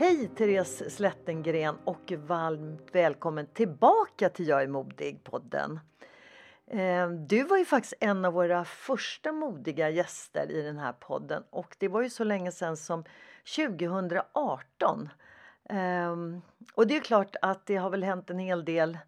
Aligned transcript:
Hej 0.00 0.30
Therese 0.36 0.90
Slättengren 0.90 1.76
och 1.84 2.12
varmt 2.12 2.88
välkommen 2.92 3.46
tillbaka 3.46 4.28
till 4.28 4.48
Jag 4.48 4.62
är 4.62 4.66
modig-podden. 4.66 5.80
Ehm, 6.70 7.26
du 7.26 7.44
var 7.44 7.56
ju 7.56 7.64
faktiskt 7.64 7.94
en 8.00 8.24
av 8.24 8.32
våra 8.32 8.64
första 8.64 9.32
modiga 9.32 9.90
gäster 9.90 10.50
i 10.50 10.62
den 10.62 10.78
här 10.78 10.92
podden 10.92 11.42
och 11.50 11.76
det 11.78 11.88
var 11.88 12.02
ju 12.02 12.10
så 12.10 12.24
länge 12.24 12.52
sedan 12.52 12.76
som 12.76 13.04
2018. 13.56 15.08
Ehm, 15.68 16.40
och 16.74 16.86
det 16.86 16.96
är 16.96 17.00
klart 17.00 17.36
att 17.42 17.66
det 17.66 17.76
har 17.76 17.90
väl 17.90 18.04
hänt 18.04 18.30
en 18.30 18.38
hel 18.38 18.64
del 18.64 18.98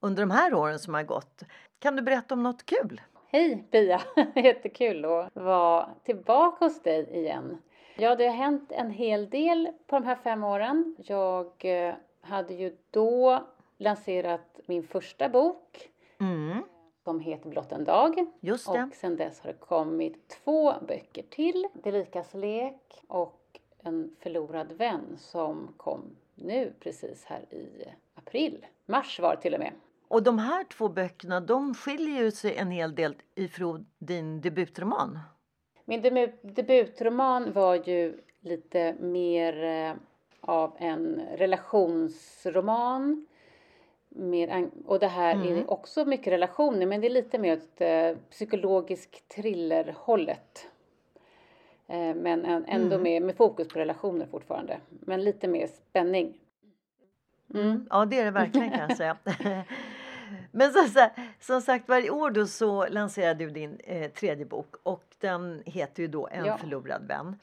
under 0.00 0.22
de 0.22 0.30
här 0.30 0.54
åren 0.54 0.78
som 0.78 0.94
har 0.94 1.02
gått. 1.02 1.42
Kan 1.78 1.96
du 1.96 2.02
berätta 2.02 2.34
om 2.34 2.42
något 2.42 2.66
kul? 2.66 3.00
Hej 3.26 3.68
Pia! 3.70 4.00
Jättekul 4.34 5.04
att 5.04 5.30
vara 5.34 5.88
tillbaka 6.04 6.64
hos 6.64 6.82
dig 6.82 7.10
igen. 7.10 7.58
Ja, 8.00 8.16
det 8.16 8.26
har 8.26 8.34
hänt 8.34 8.72
en 8.72 8.90
hel 8.90 9.30
del 9.30 9.68
på 9.86 9.98
de 9.98 10.04
här 10.04 10.16
fem 10.16 10.44
åren. 10.44 10.96
Jag 10.98 11.52
eh, 11.58 11.94
hade 12.20 12.54
ju 12.54 12.76
då 12.90 13.44
lanserat 13.78 14.60
min 14.66 14.82
första 14.82 15.28
bok 15.28 15.88
Mm, 16.20 16.62
som 17.04 17.20
heter 17.20 17.48
Blott 17.50 17.72
en 17.72 17.84
dag. 17.84 18.26
just 18.40 18.72
det. 18.72 18.82
Och 18.82 18.94
sen 18.94 19.16
dess 19.16 19.40
har 19.40 19.52
det 19.52 19.58
kommit 19.58 20.28
två 20.28 20.72
böcker 20.88 21.22
till. 21.30 21.66
Det 21.82 21.92
likas 21.92 22.34
lek 22.34 23.02
och 23.08 23.34
En 23.82 24.16
förlorad 24.20 24.72
vän 24.72 25.16
som 25.18 25.74
kom 25.76 26.02
nu 26.34 26.72
precis 26.80 27.24
här 27.24 27.54
i 27.54 27.84
april. 28.14 28.66
Mars 28.86 29.20
var 29.20 29.34
det 29.36 29.40
till 29.42 29.54
och 29.54 29.60
med. 29.60 29.72
Och 30.08 30.22
de 30.22 30.38
här 30.38 30.64
två 30.64 30.88
böckerna 30.88 31.40
de 31.40 31.74
skiljer 31.74 32.22
ju 32.22 32.30
sig 32.30 32.56
en 32.56 32.70
hel 32.70 32.94
del 32.94 33.14
ifrån 33.34 33.86
din 33.98 34.40
debutroman. 34.40 35.18
Min 35.88 36.02
debutroman 36.42 37.52
var 37.52 37.74
ju 37.88 38.20
lite 38.40 38.94
mer 39.00 39.64
eh, 39.64 39.92
av 40.40 40.72
en 40.78 41.20
relationsroman. 41.36 43.26
Mer, 44.08 44.68
och 44.86 44.98
det 44.98 45.06
här 45.06 45.34
Mm. 45.34 45.56
är 45.58 45.70
också 45.70 46.04
mycket 46.04 46.32
relationer 46.32 46.86
men 46.86 47.00
det 47.00 47.06
är 47.06 47.10
lite 47.10 47.38
mer 47.38 47.56
åt 47.56 47.80
eh, 47.80 48.16
psykologisk 48.30 49.22
thriller-hållet. 49.28 50.66
Eh, 51.86 52.14
men 52.14 52.44
en, 52.44 52.64
ändå 52.64 52.96
Mm. 52.96 53.02
med, 53.02 53.22
med 53.22 53.36
fokus 53.36 53.68
på 53.68 53.78
relationer 53.78 54.26
fortfarande. 54.26 54.78
Men 54.88 55.24
lite 55.24 55.48
mer 55.48 55.66
spänning. 55.66 56.38
Mm. 57.54 57.86
Ja, 57.90 58.04
det 58.04 58.20
är 58.20 58.24
det 58.24 58.30
verkligen 58.30 58.70
kan 58.70 58.80
jag 58.88 58.96
säga. 58.96 59.16
Men 60.52 60.72
så, 60.72 60.84
så, 60.88 61.08
som 61.40 61.60
sagt 61.60 61.88
varje 61.88 62.10
år 62.10 62.30
då 62.30 62.46
så 62.46 62.86
lanserar 62.88 63.34
du 63.34 63.50
din 63.50 63.80
eh, 63.84 64.10
tredje 64.10 64.46
bok 64.46 64.74
och 64.82 65.04
den 65.20 65.62
heter 65.66 66.02
ju 66.02 66.08
då 66.08 66.28
En 66.32 66.44
Ja. 66.44 66.58
förlorad 66.58 67.06
vän. 67.08 67.38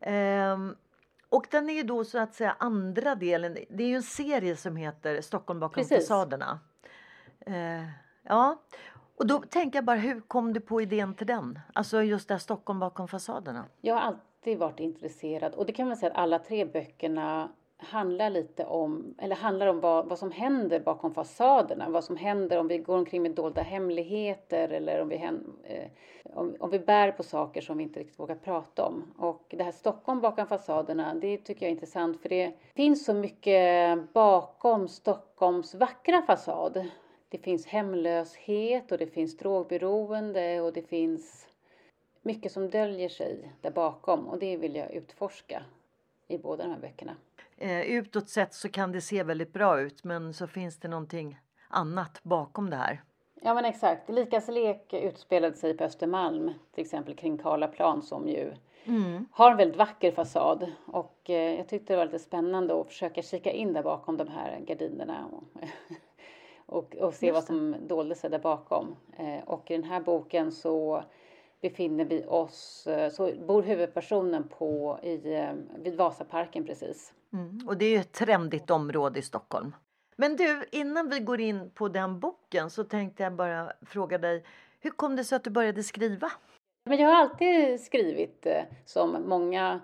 Ehm, 0.00 0.76
och 1.28 1.46
den 1.50 1.70
är 1.70 1.74
ju 1.74 1.82
då 1.82 2.04
så 2.04 2.18
att 2.18 2.34
säga 2.34 2.56
andra 2.58 3.14
delen. 3.14 3.56
Det 3.70 3.82
är 3.84 3.88
ju 3.88 3.94
en 3.96 4.02
serie 4.02 4.56
som 4.56 4.76
heter 4.76 5.20
Stockholm 5.20 5.60
bakom 5.60 5.82
Precis. 5.82 5.96
fasaderna. 6.08 6.58
Eh, 7.46 7.84
ja, 8.22 8.62
och 9.16 9.26
då 9.26 9.38
tänker 9.38 9.76
jag 9.78 9.84
bara 9.84 9.96
hur 9.96 10.20
kom 10.20 10.52
du 10.52 10.60
på 10.60 10.80
idén 10.82 11.14
till 11.14 11.26
den? 11.26 11.58
Alltså 11.72 12.02
just 12.02 12.28
det 12.28 12.34
här 12.34 12.38
Stockholm 12.38 12.78
bakom 12.78 13.08
fasaderna. 13.08 13.64
Jag 13.80 13.94
har 13.94 14.00
alltid 14.00 14.58
varit 14.58 14.80
intresserad 14.80 15.54
och 15.54 15.66
det 15.66 15.72
kan 15.72 15.88
man 15.88 15.96
säga 15.96 16.12
att 16.12 16.18
alla 16.18 16.38
tre 16.38 16.64
böckerna 16.64 17.48
handlar 17.80 18.30
lite 18.30 18.64
om, 18.64 19.14
eller 19.18 19.36
handlar 19.36 19.66
om 19.66 19.80
vad, 19.80 20.06
vad 20.06 20.18
som 20.18 20.30
händer 20.30 20.80
bakom 20.80 21.14
fasaderna. 21.14 21.88
Vad 21.88 22.04
som 22.04 22.16
händer 22.16 22.58
om 22.58 22.68
vi 22.68 22.78
går 22.78 22.96
omkring 22.98 23.22
med 23.22 23.30
dolda 23.30 23.62
hemligheter 23.62 24.68
eller 24.68 25.02
om 25.02 25.08
vi, 25.08 25.16
eh, 25.64 25.88
om, 26.34 26.56
om 26.60 26.70
vi 26.70 26.78
bär 26.78 27.12
på 27.12 27.22
saker 27.22 27.60
som 27.60 27.76
vi 27.76 27.82
inte 27.82 28.00
riktigt 28.00 28.18
vågar 28.18 28.34
prata 28.34 28.86
om. 28.86 29.14
Och 29.18 29.44
det 29.48 29.64
här 29.64 29.72
Stockholm 29.72 30.20
bakom 30.20 30.46
fasaderna, 30.46 31.14
det 31.14 31.36
tycker 31.36 31.66
jag 31.66 31.70
är 31.70 31.74
intressant 31.74 32.22
för 32.22 32.28
det 32.28 32.52
finns 32.74 33.04
så 33.04 33.14
mycket 33.14 33.98
bakom 34.12 34.88
Stockholms 34.88 35.74
vackra 35.74 36.22
fasad. 36.22 36.86
Det 37.28 37.38
finns 37.38 37.66
hemlöshet 37.66 38.92
och 38.92 38.98
det 38.98 39.06
finns 39.06 39.36
drogberoende 39.36 40.60
och 40.60 40.72
det 40.72 40.82
finns 40.82 41.46
mycket 42.22 42.52
som 42.52 42.70
döljer 42.70 43.08
sig 43.08 43.52
där 43.60 43.70
bakom 43.70 44.28
och 44.28 44.38
det 44.38 44.56
vill 44.56 44.76
jag 44.76 44.92
utforska 44.92 45.62
i 46.28 46.38
båda 46.38 46.62
de 46.62 46.70
här 46.70 46.80
böckerna. 46.80 47.16
Eh, 47.60 47.80
utåt 47.80 48.28
sett 48.28 48.54
så 48.54 48.68
kan 48.68 48.92
det 48.92 49.00
se 49.00 49.22
väldigt 49.22 49.52
bra 49.52 49.80
ut 49.80 50.04
men 50.04 50.34
så 50.34 50.46
finns 50.46 50.78
det 50.78 50.88
någonting 50.88 51.38
annat 51.68 52.20
bakom 52.22 52.70
det 52.70 52.76
här. 52.76 53.02
Ja 53.42 53.54
men 53.54 53.64
exakt, 53.64 54.10
Likas 54.10 54.48
lek 54.48 54.92
utspelade 54.92 55.56
sig 55.56 55.76
på 55.76 55.84
Östermalm, 55.84 56.52
till 56.74 56.84
exempel 56.84 57.14
kring 57.14 57.38
Karlaplan 57.38 58.02
som 58.02 58.28
ju 58.28 58.52
har 59.30 59.50
en 59.50 59.56
väldigt 59.56 59.78
vacker 59.78 60.12
fasad 60.12 60.72
och 60.86 61.30
eh, 61.30 61.56
jag 61.56 61.68
tyckte 61.68 61.92
det 61.92 61.96
var 61.96 62.04
lite 62.04 62.18
spännande 62.18 62.80
att 62.80 62.86
försöka 62.86 63.22
kika 63.22 63.52
in 63.52 63.72
där 63.72 63.82
bakom 63.82 64.16
de 64.16 64.28
här 64.28 64.60
gardinerna 64.60 65.26
och, 65.32 65.42
och, 66.76 66.96
och 66.96 67.14
se 67.14 67.32
vad 67.32 67.44
som 67.44 67.76
dolde 67.86 68.14
sig 68.14 68.30
där 68.30 68.38
bakom. 68.38 68.96
Eh, 69.16 69.44
och 69.46 69.70
i 69.70 69.74
den 69.76 69.84
här 69.84 70.00
boken 70.00 70.52
så 70.52 71.04
befinner 71.60 72.04
vi 72.04 72.24
oss, 72.24 72.86
eh, 72.86 73.10
så 73.10 73.32
bor 73.46 73.62
huvudpersonen 73.62 74.48
på 74.48 74.98
i, 75.02 75.34
eh, 75.34 75.52
vid 75.78 75.96
Vasaparken 75.96 76.64
precis. 76.64 77.12
Mm. 77.32 77.68
Och 77.68 77.76
det 77.76 77.84
är 77.84 77.90
ju 77.90 77.96
ett 77.96 78.12
trendigt 78.12 78.70
område 78.70 79.18
i 79.18 79.22
Stockholm. 79.22 79.74
Men 80.16 80.36
du, 80.36 80.64
innan 80.70 81.10
vi 81.10 81.20
går 81.20 81.40
in 81.40 81.70
på 81.70 81.88
den 81.88 82.20
boken 82.20 82.70
så 82.70 82.84
tänkte 82.84 83.22
jag 83.22 83.32
bara 83.32 83.72
fråga 83.86 84.18
dig, 84.18 84.44
hur 84.80 84.90
kom 84.90 85.16
det 85.16 85.24
sig 85.24 85.36
att 85.36 85.44
du 85.44 85.50
började 85.50 85.82
skriva? 85.82 86.32
Men 86.84 86.98
jag 86.98 87.08
har 87.08 87.16
alltid 87.16 87.80
skrivit 87.80 88.46
eh, 88.46 88.62
som 88.84 89.28
många 89.28 89.80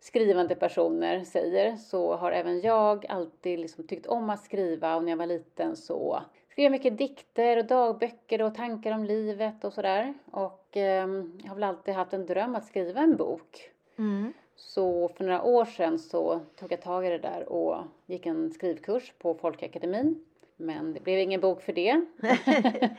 skrivande 0.00 0.54
personer 0.54 1.24
säger 1.24 1.76
så 1.76 2.16
har 2.16 2.32
även 2.32 2.60
jag 2.60 3.06
alltid 3.06 3.58
liksom 3.58 3.86
tyckt 3.86 4.06
om 4.06 4.30
att 4.30 4.44
skriva 4.44 4.96
och 4.96 5.04
när 5.04 5.12
jag 5.12 5.16
var 5.16 5.26
liten 5.26 5.76
så 5.76 6.22
skrev 6.50 6.64
jag 6.64 6.72
mycket 6.72 6.98
dikter 6.98 7.56
och 7.56 7.64
dagböcker 7.64 8.42
och 8.42 8.54
tankar 8.54 8.92
om 8.92 9.04
livet 9.04 9.64
och 9.64 9.72
sådär. 9.72 10.14
Och 10.32 10.63
ehm, 10.76 11.38
jag 11.42 11.48
har 11.48 11.54
väl 11.54 11.64
alltid 11.64 11.94
haft 11.94 12.12
en 12.12 12.26
dröm 12.26 12.54
att 12.54 12.64
skriva 12.64 13.00
en 13.00 13.16
bok. 13.16 13.70
Så 14.56 15.08
för 15.08 15.24
några 15.24 15.42
år 15.42 15.64
sedan 15.64 15.98
så 15.98 16.40
tog 16.56 16.72
jag 16.72 16.82
tag 16.82 17.06
i 17.06 17.10
det 17.10 17.18
där 17.18 17.48
och 17.48 17.76
gick 18.06 18.26
en 18.26 18.50
skrivkurs 18.50 19.12
på 19.18 19.34
Folkakademin. 19.34 20.24
Men 20.56 20.92
det 20.92 21.00
blev 21.00 21.18
ingen 21.18 21.40
bok 21.40 21.62
för 21.62 21.72
det. 21.72 22.04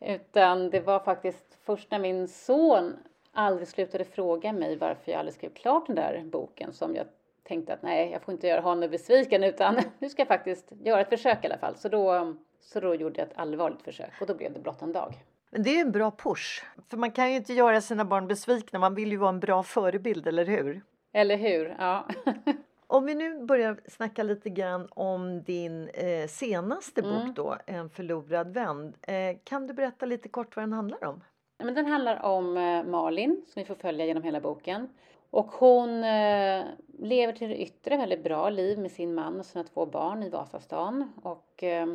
Utan 0.00 0.70
det 0.70 0.80
var 0.80 1.00
faktiskt 1.00 1.58
först 1.62 1.90
när 1.90 1.98
min 1.98 2.28
son 2.28 2.96
aldrig 3.32 3.68
slutade 3.68 4.04
fråga 4.04 4.52
mig 4.52 4.76
varför 4.76 5.12
jag 5.12 5.18
aldrig 5.18 5.34
skrev 5.34 5.50
klart 5.50 5.86
den 5.86 5.96
där 5.96 6.22
boken 6.24 6.72
som 6.72 6.94
jag 6.94 7.06
tänkte 7.42 7.74
att 7.74 7.82
nej, 7.82 8.10
jag 8.10 8.22
får 8.22 8.34
inte 8.34 8.46
göra 8.46 8.60
honom 8.60 8.90
besviken 8.90 9.44
utan 9.44 9.80
nu 9.98 10.08
ska 10.08 10.20
jag 10.20 10.28
faktiskt 10.28 10.72
göra 10.82 11.00
ett 11.00 11.08
försök 11.08 11.44
i 11.44 11.46
alla 11.46 11.58
fall. 11.58 11.76
Så 11.76 11.88
då, 11.88 12.34
så 12.60 12.80
då 12.80 12.94
gjorde 12.94 13.20
jag 13.20 13.28
ett 13.28 13.38
allvarligt 13.38 13.82
försök 13.82 14.20
och 14.20 14.26
då 14.26 14.34
blev 14.34 14.52
det 14.52 14.60
blott 14.60 14.82
en 14.82 14.92
dag. 14.92 15.14
Men 15.50 15.62
det 15.62 15.76
är 15.76 15.80
en 15.80 15.92
bra 15.92 16.10
push, 16.10 16.64
för 16.88 16.96
man 16.96 17.10
kan 17.10 17.30
ju 17.30 17.36
inte 17.36 17.52
göra 17.52 17.80
sina 17.80 18.04
barn 18.04 18.26
besvikna. 18.26 18.78
Man 18.78 18.94
vill 18.94 19.10
ju 19.10 19.16
vara 19.16 19.28
en 19.28 19.40
bra 19.40 19.62
förebild, 19.62 20.26
eller 20.26 20.44
hur? 20.44 20.82
Eller 21.12 21.36
hur? 21.36 21.76
Ja. 21.78 22.06
Om 22.86 23.06
vi 23.06 23.14
nu 23.14 23.44
börjar 23.44 23.80
snacka 23.88 24.22
lite 24.22 24.50
grann 24.50 24.88
om 24.90 25.42
din 25.42 25.88
eh, 25.88 26.26
senaste 26.28 27.00
mm. 27.00 27.26
bok 27.26 27.36
då, 27.36 27.56
En 27.66 27.90
förlorad 27.90 28.54
vän. 28.54 28.94
Eh, 29.02 29.36
kan 29.44 29.66
du 29.66 29.74
berätta 29.74 30.06
lite 30.06 30.28
kort 30.28 30.56
vad 30.56 30.62
den 30.62 30.72
handlar 30.72 31.04
om? 31.04 31.20
Men 31.58 31.74
den 31.74 31.86
handlar 31.86 32.22
om 32.22 32.56
eh, 32.56 32.84
Malin 32.84 33.42
som 33.46 33.60
vi 33.60 33.64
får 33.64 33.74
följa 33.74 34.06
genom 34.06 34.22
hela 34.22 34.40
boken. 34.40 34.88
Och 35.30 35.46
hon 35.46 36.04
eh, 36.04 36.64
lever 36.98 37.32
till 37.32 37.48
det 37.48 37.62
yttre 37.62 37.96
väldigt 37.96 38.24
bra 38.24 38.50
liv 38.50 38.78
med 38.78 38.90
sin 38.90 39.14
man 39.14 39.40
och 39.40 39.46
sina 39.46 39.64
två 39.64 39.86
barn 39.86 40.22
i 40.22 40.28
Vasastan. 40.28 41.12
Och 41.22 41.62
eh, 41.64 41.86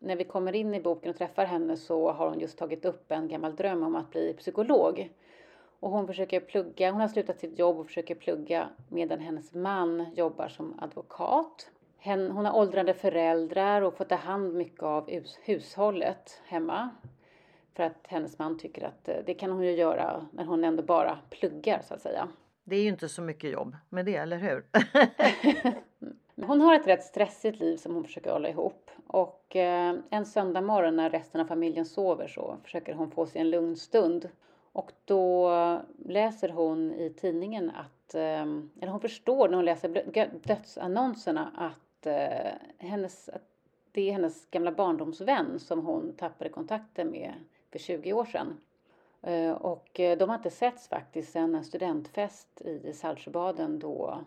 när 0.00 0.16
vi 0.16 0.24
kommer 0.24 0.52
in 0.52 0.74
i 0.74 0.80
boken 0.80 1.10
och 1.10 1.16
träffar 1.16 1.44
henne 1.44 1.76
så 1.76 2.12
har 2.12 2.28
hon 2.28 2.40
just 2.40 2.58
tagit 2.58 2.84
upp 2.84 3.12
en 3.12 3.28
gammal 3.28 3.56
dröm 3.56 3.82
om 3.82 3.96
att 3.96 4.10
bli 4.10 4.34
psykolog. 4.34 5.10
Och 5.80 5.90
hon 5.90 6.06
försöker 6.06 6.40
plugga, 6.40 6.90
hon 6.90 7.00
har 7.00 7.08
slutat 7.08 7.40
sitt 7.40 7.58
jobb 7.58 7.78
och 7.78 7.86
försöker 7.86 8.14
plugga 8.14 8.68
medan 8.88 9.20
hennes 9.20 9.54
man 9.54 10.06
jobbar 10.14 10.48
som 10.48 10.80
advokat. 10.80 11.70
Hon 12.04 12.46
har 12.46 12.56
åldrande 12.56 12.94
föräldrar 12.94 13.82
och 13.82 13.96
får 13.96 14.04
ta 14.04 14.14
hand 14.14 14.54
mycket 14.54 14.82
av 14.82 15.10
hushållet 15.44 16.40
hemma. 16.44 16.90
För 17.74 17.82
att 17.82 18.06
hennes 18.06 18.38
man 18.38 18.58
tycker 18.58 18.86
att 18.86 19.08
eh, 19.08 19.16
det 19.26 19.34
kan 19.34 19.50
hon 19.50 19.64
ju 19.64 19.72
göra 19.72 20.26
när 20.32 20.44
hon 20.44 20.64
ändå 20.64 20.82
bara 20.82 21.18
pluggar 21.30 21.82
så 21.82 21.94
att 21.94 22.00
säga. 22.00 22.28
Det 22.64 22.76
är 22.76 22.82
ju 22.82 22.88
inte 22.88 23.08
så 23.08 23.22
mycket 23.22 23.50
jobb 23.50 23.76
med 23.88 24.06
det, 24.06 24.16
eller 24.16 24.38
hur? 24.38 24.64
hon 26.42 26.60
har 26.60 26.74
ett 26.74 26.86
rätt 26.86 27.04
stressigt 27.04 27.60
liv 27.60 27.76
som 27.76 27.94
hon 27.94 28.04
försöker 28.04 28.32
hålla 28.32 28.48
ihop. 28.48 28.90
Och 29.06 29.56
eh, 29.56 29.94
en 30.10 30.26
söndag 30.26 30.60
morgon 30.60 30.96
när 30.96 31.10
resten 31.10 31.40
av 31.40 31.44
familjen 31.44 31.84
sover 31.84 32.28
så 32.28 32.56
försöker 32.64 32.94
hon 32.94 33.10
få 33.10 33.26
sig 33.26 33.40
en 33.40 33.50
lugn 33.50 33.76
stund. 33.76 34.28
Och 34.72 34.92
då 35.04 35.50
läser 36.04 36.48
hon 36.48 36.92
i 36.92 37.10
tidningen 37.10 37.70
att, 37.70 38.14
eh, 38.14 38.42
eller 38.80 38.86
hon 38.86 39.00
förstår 39.00 39.48
när 39.48 39.56
hon 39.56 39.64
läser 39.64 39.88
dödsannonserna 40.46 41.52
att, 41.56 42.06
eh, 42.06 42.52
hennes, 42.78 43.28
att 43.28 43.42
det 43.92 44.08
är 44.08 44.12
hennes 44.12 44.46
gamla 44.50 44.72
barndomsvän 44.72 45.58
som 45.58 45.86
hon 45.86 46.12
tappade 46.16 46.50
kontakten 46.50 47.10
med 47.10 47.32
för 47.72 47.78
20 47.78 48.12
år 48.12 48.24
sedan. 48.24 48.60
Och 49.58 49.90
de 49.94 50.28
har 50.28 50.34
inte 50.34 50.50
setts 50.50 50.88
faktiskt 50.88 51.32
sedan 51.32 51.54
en 51.54 51.64
studentfest 51.64 52.60
i 52.60 52.92
Saltsjöbaden 52.92 53.78
då, 53.78 54.18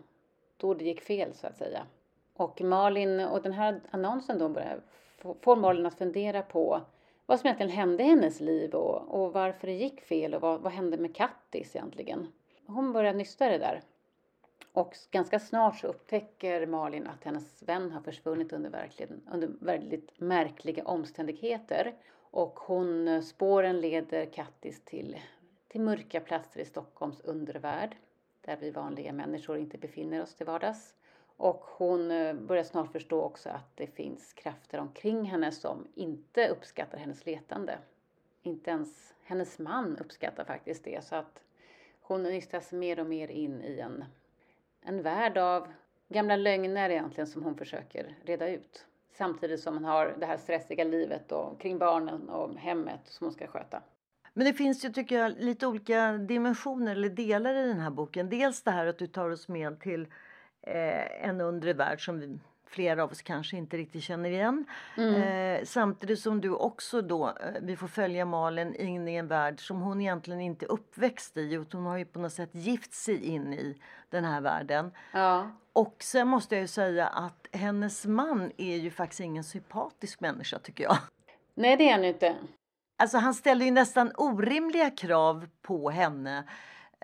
då 0.56 0.74
det 0.74 0.84
gick 0.84 1.00
fel 1.00 1.34
så 1.34 1.46
att 1.46 1.56
säga. 1.56 1.86
Och 2.36 2.60
Malin 2.60 3.20
och 3.20 3.42
den 3.42 3.52
här 3.52 3.80
annonsen 3.90 4.38
då 4.38 4.48
börjar, 4.48 4.80
får 5.40 5.56
Malin 5.56 5.86
att 5.86 5.98
fundera 5.98 6.42
på 6.42 6.80
vad 7.26 7.40
som 7.40 7.46
egentligen 7.46 7.72
hände 7.72 8.02
i 8.02 8.06
hennes 8.06 8.40
liv 8.40 8.74
och, 8.74 9.24
och 9.24 9.32
varför 9.32 9.66
det 9.66 9.72
gick 9.72 10.00
fel 10.00 10.34
och 10.34 10.40
vad, 10.40 10.60
vad 10.60 10.72
hände 10.72 10.96
med 10.96 11.16
Kattis 11.16 11.76
egentligen. 11.76 12.32
Hon 12.66 12.92
börjar 12.92 13.14
nysta 13.14 13.48
det 13.48 13.58
där. 13.58 13.82
Och 14.72 14.96
ganska 15.10 15.38
snart 15.38 15.78
så 15.78 15.86
upptäcker 15.86 16.66
Malin 16.66 17.06
att 17.06 17.24
hennes 17.24 17.62
vän 17.62 17.90
har 17.90 18.00
försvunnit 18.00 18.52
under, 18.52 18.70
verkligen, 18.70 19.22
under 19.32 19.48
väldigt 19.60 20.20
märkliga 20.20 20.84
omständigheter. 20.84 21.94
Och 22.16 22.58
hon, 22.60 23.08
eh, 23.08 23.20
spåren 23.20 23.80
leder 23.80 24.26
Kattis 24.26 24.84
till, 24.84 25.16
till 25.68 25.80
mörka 25.80 26.20
platser 26.20 26.60
i 26.60 26.64
Stockholms 26.64 27.20
undervärld 27.20 27.96
där 28.40 28.56
vi 28.60 28.70
vanliga 28.70 29.12
människor 29.12 29.58
inte 29.58 29.78
befinner 29.78 30.22
oss 30.22 30.34
till 30.34 30.46
vardags. 30.46 30.94
Och 31.36 31.64
hon 31.64 32.10
eh, 32.10 32.34
börjar 32.34 32.64
snart 32.64 32.92
förstå 32.92 33.22
också 33.22 33.48
att 33.48 33.76
det 33.76 33.86
finns 33.86 34.32
krafter 34.32 34.78
omkring 34.78 35.24
henne 35.24 35.52
som 35.52 35.86
inte 35.94 36.48
uppskattar 36.48 36.98
hennes 36.98 37.26
letande. 37.26 37.78
Inte 38.42 38.70
ens 38.70 39.14
hennes 39.24 39.58
man 39.58 39.98
uppskattar 39.98 40.44
faktiskt 40.44 40.84
det. 40.84 41.04
Så 41.04 41.16
att 41.16 41.42
hon 42.00 42.22
nystas 42.22 42.72
mer 42.72 43.00
och 43.00 43.06
mer 43.06 43.28
in 43.28 43.62
i 43.62 43.80
en, 43.80 44.04
en 44.80 45.02
värld 45.02 45.38
av 45.38 45.68
gamla 46.08 46.36
lögner 46.36 46.90
egentligen 46.90 47.26
som 47.26 47.42
hon 47.42 47.56
försöker 47.56 48.16
reda 48.24 48.48
ut. 48.48 48.86
Samtidigt 49.12 49.60
som 49.60 49.74
hon 49.74 49.84
har 49.84 50.16
det 50.20 50.26
här 50.26 50.36
stressiga 50.36 50.84
livet 50.84 51.32
och 51.32 51.60
kring 51.60 51.78
barnen 51.78 52.28
och 52.28 52.58
hemmet 52.58 53.00
som 53.04 53.24
hon 53.26 53.34
ska 53.34 53.46
sköta. 53.46 53.82
Men 54.32 54.46
det 54.46 54.52
finns 54.52 54.84
ju, 54.84 54.92
tycker 54.92 55.18
jag, 55.18 55.32
lite 55.38 55.66
olika 55.66 56.12
dimensioner 56.12 56.92
eller 56.92 57.08
delar 57.08 57.54
i 57.54 57.66
den 57.66 57.80
här 57.80 57.90
boken. 57.90 58.30
Dels 58.30 58.62
det 58.62 58.70
här 58.70 58.86
att 58.86 58.98
du 58.98 59.06
tar 59.06 59.30
oss 59.30 59.48
med 59.48 59.80
till 59.80 60.06
eh, 60.66 61.28
en 61.28 61.40
undre 61.40 61.72
värld 61.72 62.04
som 62.04 62.20
vi, 62.20 62.38
flera 62.66 63.02
av 63.02 63.10
oss 63.10 63.22
kanske 63.22 63.56
inte 63.56 63.76
riktigt 63.76 64.02
känner 64.02 64.30
igen. 64.30 64.64
Mm. 64.96 65.22
Eh, 65.22 65.64
samtidigt 65.64 66.20
som 66.20 66.40
du 66.40 66.50
också 66.50 67.02
då, 67.02 67.28
eh, 67.28 67.34
vi 67.62 67.76
får 67.76 67.88
följa 67.88 68.24
Malin 68.24 68.74
in 68.74 69.08
i 69.08 69.14
en 69.14 69.28
värld 69.28 69.66
som 69.66 69.80
hon 69.80 70.00
egentligen 70.00 70.40
inte 70.40 70.66
är 70.66 70.70
uppväxt 70.70 71.36
i. 71.36 71.54
Utan 71.54 71.80
hon 71.80 71.90
har 71.90 71.98
ju 71.98 72.04
på 72.04 72.18
något 72.18 72.32
sätt 72.32 72.50
gift 72.52 72.94
sig 72.94 73.24
in 73.24 73.52
i 73.52 73.76
den 74.10 74.24
här 74.24 74.40
världen. 74.40 74.90
Ja. 75.12 75.50
Och 75.72 75.96
sen 75.98 76.28
måste 76.28 76.54
jag 76.54 76.62
ju 76.62 76.68
säga 76.68 77.06
att 77.06 77.46
hennes 77.52 78.06
man 78.06 78.52
är 78.56 78.76
ju 78.76 78.90
faktiskt 78.90 79.20
ingen 79.20 79.44
sympatisk 79.44 80.20
människa 80.20 80.58
tycker 80.58 80.84
jag. 80.84 80.96
Nej 81.54 81.76
det 81.76 81.88
är 81.88 81.92
han 81.92 82.04
inte. 82.04 82.34
Alltså 82.96 83.18
han 83.18 83.34
ställer 83.34 83.64
ju 83.64 83.70
nästan 83.70 84.12
orimliga 84.16 84.90
krav 84.90 85.46
på 85.62 85.90
henne. 85.90 86.44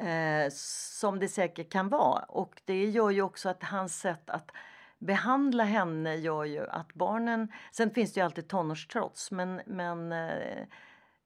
Eh, 0.01 0.51
som 0.53 1.19
det 1.19 1.29
säkert 1.29 1.73
kan 1.73 1.89
vara. 1.89 2.23
Och 2.23 2.63
det 2.65 2.85
gör 2.85 3.11
ju 3.11 3.23
också 3.23 3.49
att 3.49 3.63
hans 3.63 4.01
sätt 4.01 4.31
att 4.31 4.51
behandla 4.99 5.65
henne 5.65 6.17
gör 6.17 6.45
ju 6.45 6.67
att 6.67 6.95
barnen... 6.95 7.53
Sen 7.73 7.91
finns 7.91 8.13
det 8.13 8.21
ju 8.21 8.25
alltid 8.25 8.49
tonårstrots 8.49 9.31
men, 9.31 9.61
men 9.67 10.13
eh, 10.13 10.67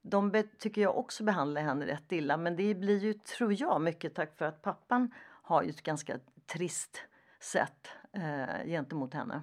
de 0.03 0.43
tycker 0.59 0.83
jag 0.83 0.99
också 0.99 1.25
behandlar 1.25 1.63
henne 1.63 1.87
rätt 1.87 2.13
illa. 2.13 2.37
Men 2.37 2.57
det 2.57 2.75
blir 2.75 2.99
ju, 2.99 3.13
tror 3.13 3.61
jag, 3.61 3.81
mycket 3.81 4.15
tack 4.15 4.37
för 4.37 4.45
att 4.45 4.63
pappan 4.63 5.15
har 5.43 5.63
ju 5.63 5.71
ett 5.71 5.83
ganska 5.83 6.19
trist 6.47 7.03
sätt 7.41 7.89
eh, 8.13 8.67
gentemot 8.67 9.15
henne. 9.15 9.43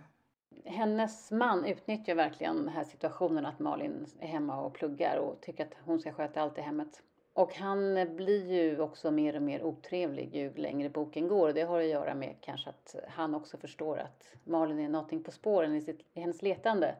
Hennes 0.66 1.31
man 1.31 1.66
utnyttjar 1.66 2.16
verkligen 2.16 2.56
den 2.56 2.69
här 2.69 2.83
situationen 2.83 3.45
att 3.45 3.60
Malin 3.60 4.06
är 4.19 4.28
hemma 4.28 4.62
och 4.62 4.74
pluggar 4.74 5.18
och 5.18 5.42
tycker 5.42 5.66
att 5.66 5.74
hon 5.86 6.00
ska 6.00 6.13
sköta 6.13 6.42
allt 6.42 6.57
i 6.57 6.62
hemmet. 6.62 7.01
Och 7.33 7.56
han 7.56 7.98
eh, 7.98 8.10
blir 8.10 8.51
ju 8.51 8.80
också 8.80 9.12
mer 9.12 9.36
och 9.36 9.42
mer 9.42 9.63
otrevlig 9.63 10.36
ju 10.36 10.54
längre 10.54 10.89
boken 10.89 11.28
går. 11.28 11.54
Det 11.54 11.62
har 11.62 11.80
att 11.80 11.88
göra 11.88 12.16
med 12.16 12.36
kanske 12.42 12.69
att 12.69 12.95
han 13.07 13.36
också 13.36 13.57
förstår 13.57 13.98
att 13.98 14.33
Malin 14.44 14.80
är 14.80 14.89
någonting 14.89 15.24
på 15.24 15.31
spåren 15.31 15.75
i, 15.75 15.81
sitt, 15.81 16.00
i 16.13 16.19
hennes 16.19 16.42
letande 16.42 16.95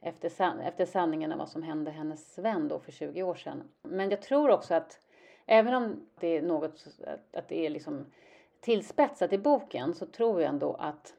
efter, 0.00 0.28
san, 0.28 0.60
efter 0.60 0.86
sanningen 0.86 1.32
om 1.32 1.38
vad 1.38 1.48
som 1.48 1.62
hände 1.62 1.90
hennes 1.90 2.38
vän 2.38 2.68
då 2.68 2.78
för 2.78 2.92
20 2.92 3.22
år 3.22 3.34
sedan. 3.34 3.62
Men 3.82 4.10
jag 4.10 4.22
tror 4.22 4.50
också 4.50 4.74
att 4.74 5.00
även 5.46 5.74
om 5.74 6.06
det 6.20 6.36
är 6.36 6.42
något, 6.42 6.84
att 7.32 7.48
det 7.48 7.66
är 7.66 7.70
liksom 7.70 8.06
tillspetsat 8.60 9.32
i 9.32 9.38
boken 9.38 9.94
så 9.94 10.06
tror 10.06 10.40
jag 10.40 10.48
ändå 10.48 10.72
att 10.72 11.14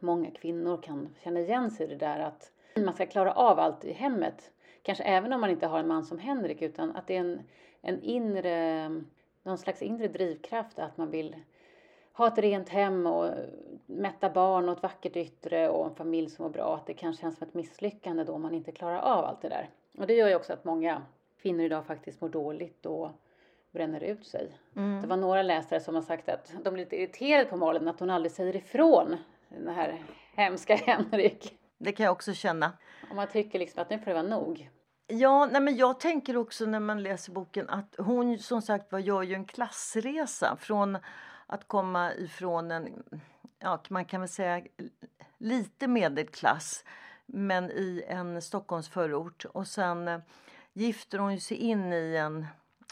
många 0.00 0.30
kvinnor 0.30 0.82
kan 0.82 1.14
känna 1.24 1.40
igen 1.40 1.70
sig 1.70 1.86
i 1.86 1.88
det 1.88 1.96
där 1.96 2.20
att 2.20 2.52
man 2.76 2.94
ska 2.94 3.06
klara 3.06 3.32
av 3.32 3.58
allt 3.58 3.84
i 3.84 3.92
hemmet. 3.92 4.50
Kanske 4.82 5.04
även 5.04 5.32
om 5.32 5.40
man 5.40 5.50
inte 5.50 5.66
har 5.66 5.78
en 5.78 5.88
man 5.88 6.04
som 6.04 6.18
Henrik 6.18 6.62
utan 6.62 6.96
att 6.96 7.06
det 7.06 7.16
är 7.16 7.20
en 7.20 7.42
en 7.82 8.02
inre, 8.02 8.88
någon 9.42 9.58
slags 9.58 9.82
inre 9.82 10.08
drivkraft 10.08 10.78
att 10.78 10.96
man 10.96 11.10
vill 11.10 11.36
ha 12.12 12.26
ett 12.26 12.38
rent 12.38 12.68
hem 12.68 13.06
och 13.06 13.30
mätta 13.86 14.30
barn 14.30 14.68
och 14.68 14.76
ett 14.76 14.82
vackert 14.82 15.16
yttre 15.16 15.68
och 15.68 15.86
en 15.86 15.94
familj 15.94 16.30
som 16.30 16.42
mår 16.42 16.50
bra. 16.50 16.74
Att 16.74 16.86
det 16.86 16.94
kan 16.94 17.14
kännas 17.14 17.38
som 17.38 17.48
ett 17.48 17.54
misslyckande 17.54 18.24
då 18.24 18.32
om 18.32 18.42
man 18.42 18.54
inte 18.54 18.72
klarar 18.72 18.98
av 18.98 19.24
allt 19.24 19.42
det 19.42 19.48
där. 19.48 19.70
Och 19.98 20.06
det 20.06 20.14
gör 20.14 20.28
ju 20.28 20.34
också 20.34 20.52
att 20.52 20.64
många 20.64 21.02
kvinnor 21.42 21.64
idag 21.64 21.86
faktiskt 21.86 22.20
mår 22.20 22.28
dåligt 22.28 22.86
och 22.86 23.10
bränner 23.70 24.00
ut 24.00 24.26
sig. 24.26 24.50
Mm. 24.76 25.02
Det 25.02 25.08
var 25.08 25.16
några 25.16 25.42
läsare 25.42 25.80
som 25.80 25.94
har 25.94 26.02
sagt 26.02 26.28
att 26.28 26.52
de 26.64 26.74
blir 26.74 26.84
lite 26.84 26.96
irriterade 26.96 27.44
på 27.44 27.56
Malin 27.56 27.88
att 27.88 28.00
hon 28.00 28.10
aldrig 28.10 28.32
säger 28.32 28.56
ifrån 28.56 29.16
den 29.48 29.74
här 29.74 30.02
hemska 30.34 30.76
Henrik. 30.76 31.54
Det 31.78 31.92
kan 31.92 32.04
jag 32.04 32.12
också 32.12 32.32
känna. 32.32 32.72
Och 33.10 33.16
man 33.16 33.28
tycker 33.28 33.58
liksom 33.58 33.82
att 33.82 33.90
nu 33.90 33.98
får 33.98 34.06
det 34.06 34.14
vara 34.14 34.22
nog. 34.22 34.70
Ja, 35.10 35.46
nej 35.46 35.60
men 35.60 35.76
jag 35.76 36.00
tänker 36.00 36.36
också 36.36 36.66
när 36.66 36.80
man 36.80 37.02
läser 37.02 37.32
boken 37.32 37.68
att 37.68 37.94
hon 37.98 38.38
som 38.38 38.62
sagt 38.62 38.92
var 38.92 38.98
gör 38.98 39.22
ju 39.22 39.34
en 39.34 39.44
klassresa 39.44 40.56
från 40.60 40.98
att 41.46 41.68
komma 41.68 42.14
ifrån 42.14 42.70
en, 42.70 43.02
ja 43.58 43.82
man 43.88 44.04
kan 44.04 44.20
väl 44.20 44.28
säga 44.28 44.62
lite 45.38 45.88
medelklass 45.88 46.84
men 47.26 47.70
i 47.70 48.04
en 48.08 48.42
Stockholmsförort 48.42 49.44
och 49.44 49.66
sen 49.66 50.08
eh, 50.08 50.20
gifter 50.72 51.18
hon 51.18 51.40
sig 51.40 51.56
in 51.56 51.92
i 51.92 52.16
en 52.16 52.46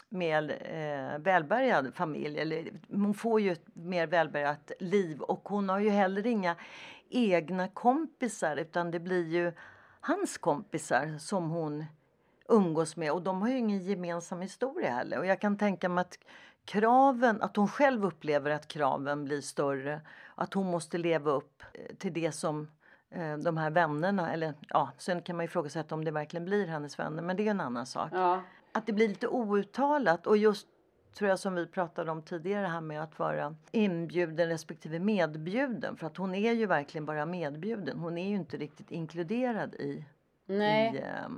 mer 0.09 0.57
eh, 0.61 1.19
välbärgad 1.19 1.93
familj. 1.95 2.39
Eller, 2.39 2.71
hon 2.89 3.13
får 3.13 3.41
ju 3.41 3.51
ett 3.51 3.75
mer 3.75 4.07
välbärgat 4.07 4.71
liv 4.79 5.21
och 5.21 5.49
hon 5.49 5.69
har 5.69 5.79
ju 5.79 5.89
heller 5.89 6.27
inga 6.27 6.55
egna 7.09 7.67
kompisar 7.67 8.57
utan 8.57 8.91
det 8.91 8.99
blir 8.99 9.27
ju 9.27 9.51
hans 9.99 10.37
kompisar 10.37 11.17
som 11.17 11.49
hon 11.49 11.85
umgås 12.47 12.95
med 12.95 13.11
och 13.11 13.21
de 13.21 13.41
har 13.41 13.49
ju 13.49 13.57
ingen 13.57 13.79
gemensam 13.79 14.41
historia 14.41 14.91
heller. 14.91 15.19
Och 15.19 15.25
jag 15.25 15.41
kan 15.41 15.57
tänka 15.57 15.89
mig 15.89 16.01
att 16.01 16.19
kraven, 16.65 17.41
att 17.41 17.55
hon 17.55 17.67
själv 17.67 18.05
upplever 18.05 18.51
att 18.51 18.67
kraven 18.67 19.25
blir 19.25 19.41
större. 19.41 20.01
Att 20.35 20.53
hon 20.53 20.65
måste 20.65 20.97
leva 20.97 21.31
upp 21.31 21.63
eh, 21.73 21.95
till 21.95 22.13
det 22.13 22.31
som 22.31 22.67
eh, 23.09 23.37
de 23.37 23.57
här 23.57 23.69
vännerna, 23.69 24.33
eller 24.33 24.53
ja, 24.69 24.89
sen 24.97 25.21
kan 25.21 25.35
man 25.35 25.45
ifrågasätta 25.45 25.95
om 25.95 26.05
det 26.05 26.11
verkligen 26.11 26.45
blir 26.45 26.67
hennes 26.67 26.99
vänner, 26.99 27.23
men 27.23 27.37
det 27.37 27.47
är 27.47 27.51
en 27.51 27.61
annan 27.61 27.85
sak. 27.85 28.09
Ja. 28.13 28.41
Att 28.71 28.85
det 28.85 28.93
blir 28.93 29.07
lite 29.07 29.27
outtalat 29.27 30.27
och 30.27 30.37
just 30.37 30.67
tror 31.17 31.29
jag 31.29 31.39
som 31.39 31.55
vi 31.55 31.67
pratade 31.67 32.11
om 32.11 32.21
tidigare 32.21 32.67
här 32.67 32.81
med 32.81 33.03
att 33.03 33.19
vara 33.19 33.55
inbjuden 33.71 34.49
respektive 34.49 34.99
medbjuden. 34.99 35.97
För 35.97 36.07
att 36.07 36.17
hon 36.17 36.35
är 36.35 36.53
ju 36.53 36.65
verkligen 36.65 37.05
bara 37.05 37.25
medbjuden. 37.25 37.99
Hon 37.99 38.17
är 38.17 38.29
ju 38.29 38.35
inte 38.35 38.57
riktigt 38.57 38.91
inkluderad 38.91 39.75
i, 39.75 40.05
Nej. 40.45 40.95
i 40.95 40.97
eh, 40.97 41.29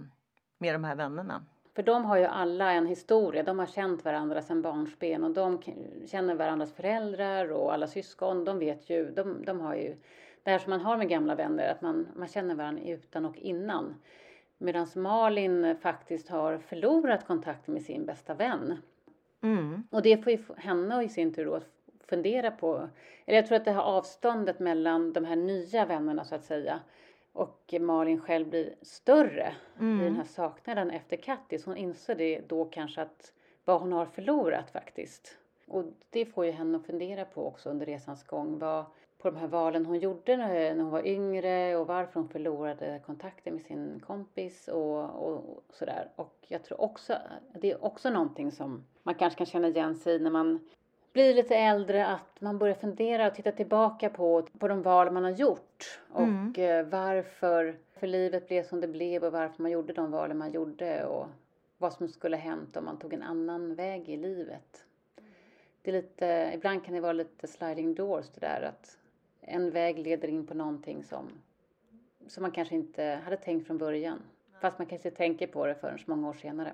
med 0.59 0.75
de 0.75 0.83
här 0.83 0.95
vännerna. 0.95 1.45
För 1.75 1.83
de 1.83 2.05
har 2.05 2.17
ju 2.17 2.25
alla 2.25 2.71
en 2.71 2.85
historia. 2.85 3.43
De 3.43 3.59
har 3.59 3.65
känt 3.65 4.05
varandra 4.05 4.41
sedan 4.41 4.61
barnsben 4.61 5.23
och 5.23 5.31
de 5.31 5.61
känner 6.07 6.35
varandras 6.35 6.73
föräldrar 6.73 7.51
och 7.51 7.73
alla 7.73 7.87
syskon. 7.87 8.45
De 8.45 8.59
vet 8.59 8.89
ju, 8.89 9.11
de, 9.11 9.45
de 9.45 9.59
har 9.59 9.75
ju 9.75 9.95
det 10.43 10.51
här 10.51 10.59
som 10.59 10.69
man 10.69 10.81
har 10.81 10.97
med 10.97 11.09
gamla 11.09 11.35
vänner, 11.35 11.71
att 11.71 11.81
man, 11.81 12.07
man 12.15 12.27
känner 12.27 12.55
varandra 12.55 12.83
utan 12.83 13.25
och 13.25 13.37
innan. 13.37 13.95
Medan 14.57 14.87
Malin 14.95 15.75
faktiskt 15.81 16.29
har 16.29 16.57
förlorat 16.57 17.27
kontakten 17.27 17.73
med 17.73 17.83
sin 17.83 18.05
bästa 18.05 18.33
vän. 18.33 18.77
Mm. 19.41 19.83
Och 19.91 20.01
det 20.01 20.23
får 20.23 20.31
ju 20.31 20.39
henne 20.57 21.03
i 21.03 21.09
sin 21.09 21.33
tur 21.33 21.45
då 21.45 21.61
fundera 22.09 22.51
på. 22.51 22.89
Eller 23.25 23.37
jag 23.37 23.47
tror 23.47 23.55
att 23.55 23.65
det 23.65 23.71
här 23.71 23.81
avståndet 23.81 24.59
mellan 24.59 25.13
de 25.13 25.25
här 25.25 25.35
nya 25.35 25.85
vännerna 25.85 26.23
så 26.23 26.35
att 26.35 26.43
säga 26.43 26.79
och 27.33 27.73
Malin 27.79 28.21
själv 28.21 28.49
blir 28.49 28.75
större 28.81 29.55
Mm. 29.79 30.01
i 30.01 30.03
den 30.03 30.15
här 30.15 30.23
saknaden 30.23 30.91
efter 30.91 31.17
Kattis. 31.17 31.65
Hon 31.65 31.77
inser 31.77 32.15
det 32.15 32.41
då 32.47 32.65
kanske 32.65 33.01
att 33.01 33.33
vad 33.65 33.81
hon 33.81 33.91
har 33.91 34.05
förlorat 34.05 34.71
faktiskt. 34.71 35.37
Och 35.67 35.83
det 36.09 36.25
får 36.25 36.45
ju 36.45 36.51
henne 36.51 36.77
att 36.77 36.85
fundera 36.85 37.25
på 37.25 37.47
också 37.47 37.69
under 37.69 37.85
resans 37.85 38.23
gång. 38.23 38.59
Vad, 38.59 38.85
på 39.17 39.29
de 39.29 39.37
här 39.37 39.47
valen 39.47 39.85
hon 39.85 39.99
gjorde 39.99 40.37
när 40.37 40.75
när 40.75 40.83
hon 40.83 40.91
var 40.91 41.07
yngre 41.07 41.77
och 41.77 41.87
varför 41.87 42.19
hon 42.19 42.29
förlorade 42.29 43.01
kontakten 43.05 43.53
med 43.53 43.63
sin 43.63 43.99
kompis 44.07 44.67
och, 44.67 45.03
och 45.27 45.63
sådär. 45.69 46.09
Och 46.15 46.35
jag 46.47 46.63
tror 46.63 46.81
också, 46.81 47.17
det 47.53 47.71
är 47.71 47.85
också 47.85 48.09
någonting 48.09 48.51
som 48.51 48.85
man 49.03 49.15
kanske 49.15 49.37
kan 49.37 49.45
känna 49.45 49.67
igen 49.67 49.95
sig 49.95 50.15
i 50.15 50.19
när 50.19 50.31
man 50.31 50.59
blir 51.13 51.33
lite 51.33 51.55
äldre, 51.55 52.05
att 52.05 52.41
man 52.41 52.57
börjar 52.57 52.75
fundera 52.75 53.27
och 53.27 53.35
titta 53.35 53.51
tillbaka 53.51 54.09
på, 54.09 54.47
på 54.59 54.67
de 54.67 54.81
val 54.81 55.11
man 55.11 55.23
har 55.23 55.31
gjort 55.31 55.99
och 56.09 56.59
eh, 56.59 56.85
varför 56.85 57.77
för 57.99 58.07
livet 58.07 58.47
blev 58.47 58.63
som 58.63 58.81
det 58.81 58.87
blev 58.87 59.23
och 59.23 59.31
varför 59.31 59.63
man 59.63 59.71
gjorde 59.71 59.93
de 59.93 60.11
valen 60.11 60.37
man 60.37 60.51
gjorde 60.51 61.05
och 61.05 61.27
vad 61.77 61.93
som 61.93 62.07
skulle 62.07 62.37
hänt 62.37 62.77
om 62.77 62.85
man 62.85 62.99
tog 62.99 63.13
en 63.13 63.23
annan 63.23 63.75
väg 63.75 64.09
i 64.09 64.17
livet. 64.17 64.85
Det 65.81 65.91
är 65.91 65.93
lite, 65.93 66.51
ibland 66.53 66.85
kan 66.85 66.93
det 66.93 67.01
vara 67.01 67.13
lite 67.13 67.47
sliding 67.47 67.95
doors 67.95 68.29
det 68.29 68.39
där 68.39 68.61
att 68.61 68.97
en 69.41 69.71
väg 69.71 69.99
leder 69.99 70.27
in 70.27 70.47
på 70.47 70.53
någonting 70.53 71.03
som, 71.03 71.29
som 72.27 72.41
man 72.41 72.51
kanske 72.51 72.75
inte 72.75 73.03
hade 73.23 73.37
tänkt 73.37 73.67
från 73.67 73.77
början. 73.77 74.21
Fast 74.61 74.77
man 74.77 74.87
kanske 74.87 75.11
tänker 75.11 75.47
på 75.47 75.65
det 75.65 75.75
förrän 75.75 75.99
många 76.05 76.29
år 76.29 76.33
senare. 76.33 76.73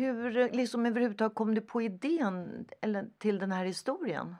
Hur 0.00 0.52
liksom 0.52 0.86
överhuvudtaget 0.86 1.34
kom 1.34 1.54
du 1.54 1.60
på 1.60 1.82
idén 1.82 2.66
eller, 2.80 3.06
till 3.18 3.38
den 3.38 3.52
här 3.52 3.64
historien? 3.64 4.34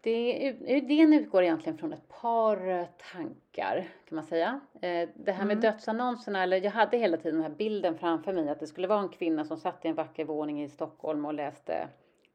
Det, 0.00 0.32
idén 0.66 1.12
utgår 1.12 1.42
egentligen 1.42 1.78
från 1.78 1.92
ett 1.92 2.08
par 2.08 2.68
eh, 2.68 2.86
tankar 3.12 3.88
kan 4.08 4.16
man 4.16 4.24
säga. 4.24 4.60
Eh, 4.82 5.08
Det 5.14 5.32
här 5.32 5.44
med 5.44 5.58
dödsannonserna, 5.58 6.42
eller 6.42 6.64
jag 6.64 6.70
hade 6.70 6.96
hela 6.96 7.16
tiden 7.16 7.34
den 7.34 7.50
här 7.50 7.56
bilden 7.58 7.98
framför 7.98 8.32
mig 8.32 8.48
att 8.48 8.60
det 8.60 8.66
skulle 8.66 8.88
vara 8.88 9.00
en 9.00 9.08
kvinna 9.08 9.44
som 9.44 9.56
satt 9.56 9.84
i 9.84 9.88
en 9.88 9.94
vacker 9.94 10.24
våning 10.24 10.62
i 10.62 10.68
Stockholm 10.68 11.24
och 11.24 11.34
läste 11.34 11.88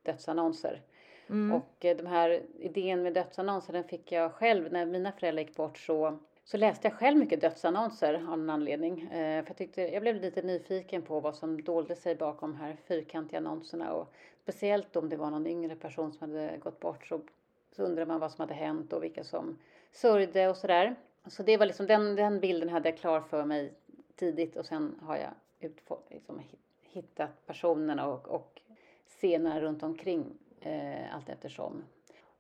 dödsannonser. 0.04 0.82
Och 1.54 1.86
eh, 1.86 1.98
de 1.98 2.06
här 2.06 2.42
idén 2.60 3.04
med 3.04 3.14
dödsannonser 3.14 3.74
den 3.74 3.84
fick 3.84 4.12
jag 4.12 4.32
själv 4.34 4.72
när 4.72 4.86
mina 4.86 5.12
föräldrar 5.12 5.44
gick 5.44 5.56
bort 5.56 5.78
så 5.78 6.20
så 6.46 6.58
läste 6.58 6.88
jag 6.88 6.98
själv 6.98 7.18
mycket 7.18 7.42
dödsannonser 7.42 8.14
av 8.14 8.22
någon 8.22 8.50
anledning. 8.50 9.02
Eh, 9.02 9.44
för 9.44 9.50
jag, 9.50 9.58
tyckte, 9.58 9.82
jag 9.82 10.02
blev 10.02 10.16
lite 10.16 10.42
nyfiken 10.42 11.02
på 11.02 11.20
vad 11.20 11.36
som 11.36 11.64
dolde 11.64 11.96
sig 11.96 12.16
bakom 12.16 12.52
de 12.52 12.58
här 12.58 12.78
fyrkantiga 12.88 13.40
annonserna. 13.40 13.94
Och 13.94 14.14
speciellt 14.42 14.96
om 14.96 15.10
det 15.10 15.18
var 15.18 15.30
någon 15.30 15.48
yngre 15.48 15.76
person 15.76 16.14
som 16.14 16.32
hade 16.32 16.58
gått 16.58 16.80
bort 16.80 17.08
så, 17.08 17.22
så 17.76 17.84
undrar 17.84 18.06
man 18.06 18.20
vad 18.20 18.32
som 18.32 18.42
hade 18.42 18.54
hänt 18.54 18.94
och 18.94 19.04
vilka 19.04 19.24
som 19.24 19.58
sörjde 19.92 20.50
och 20.50 20.58
sådär. 20.58 20.96
Så 21.28 21.44
det 21.44 21.58
var 21.58 21.66
liksom 21.66 21.88
den, 21.88 22.16
den 22.16 22.40
bilden 22.40 22.70
hade 22.70 22.90
jag 22.90 22.98
klar 22.98 23.22
för 23.22 23.46
mig 23.46 23.74
tidigt 24.16 24.56
och 24.56 24.66
sen 24.66 25.00
har 25.02 25.18
jag 25.18 25.32
utfå, 25.60 25.98
liksom, 26.10 26.42
hittat 26.82 27.46
personerna 27.46 28.08
och, 28.08 28.28
och 28.28 28.62
scenerna 29.08 29.62
runt 29.62 29.84
omkring 29.84 30.26
eh, 30.62 31.16
allt 31.16 31.30
eftersom. 31.30 31.84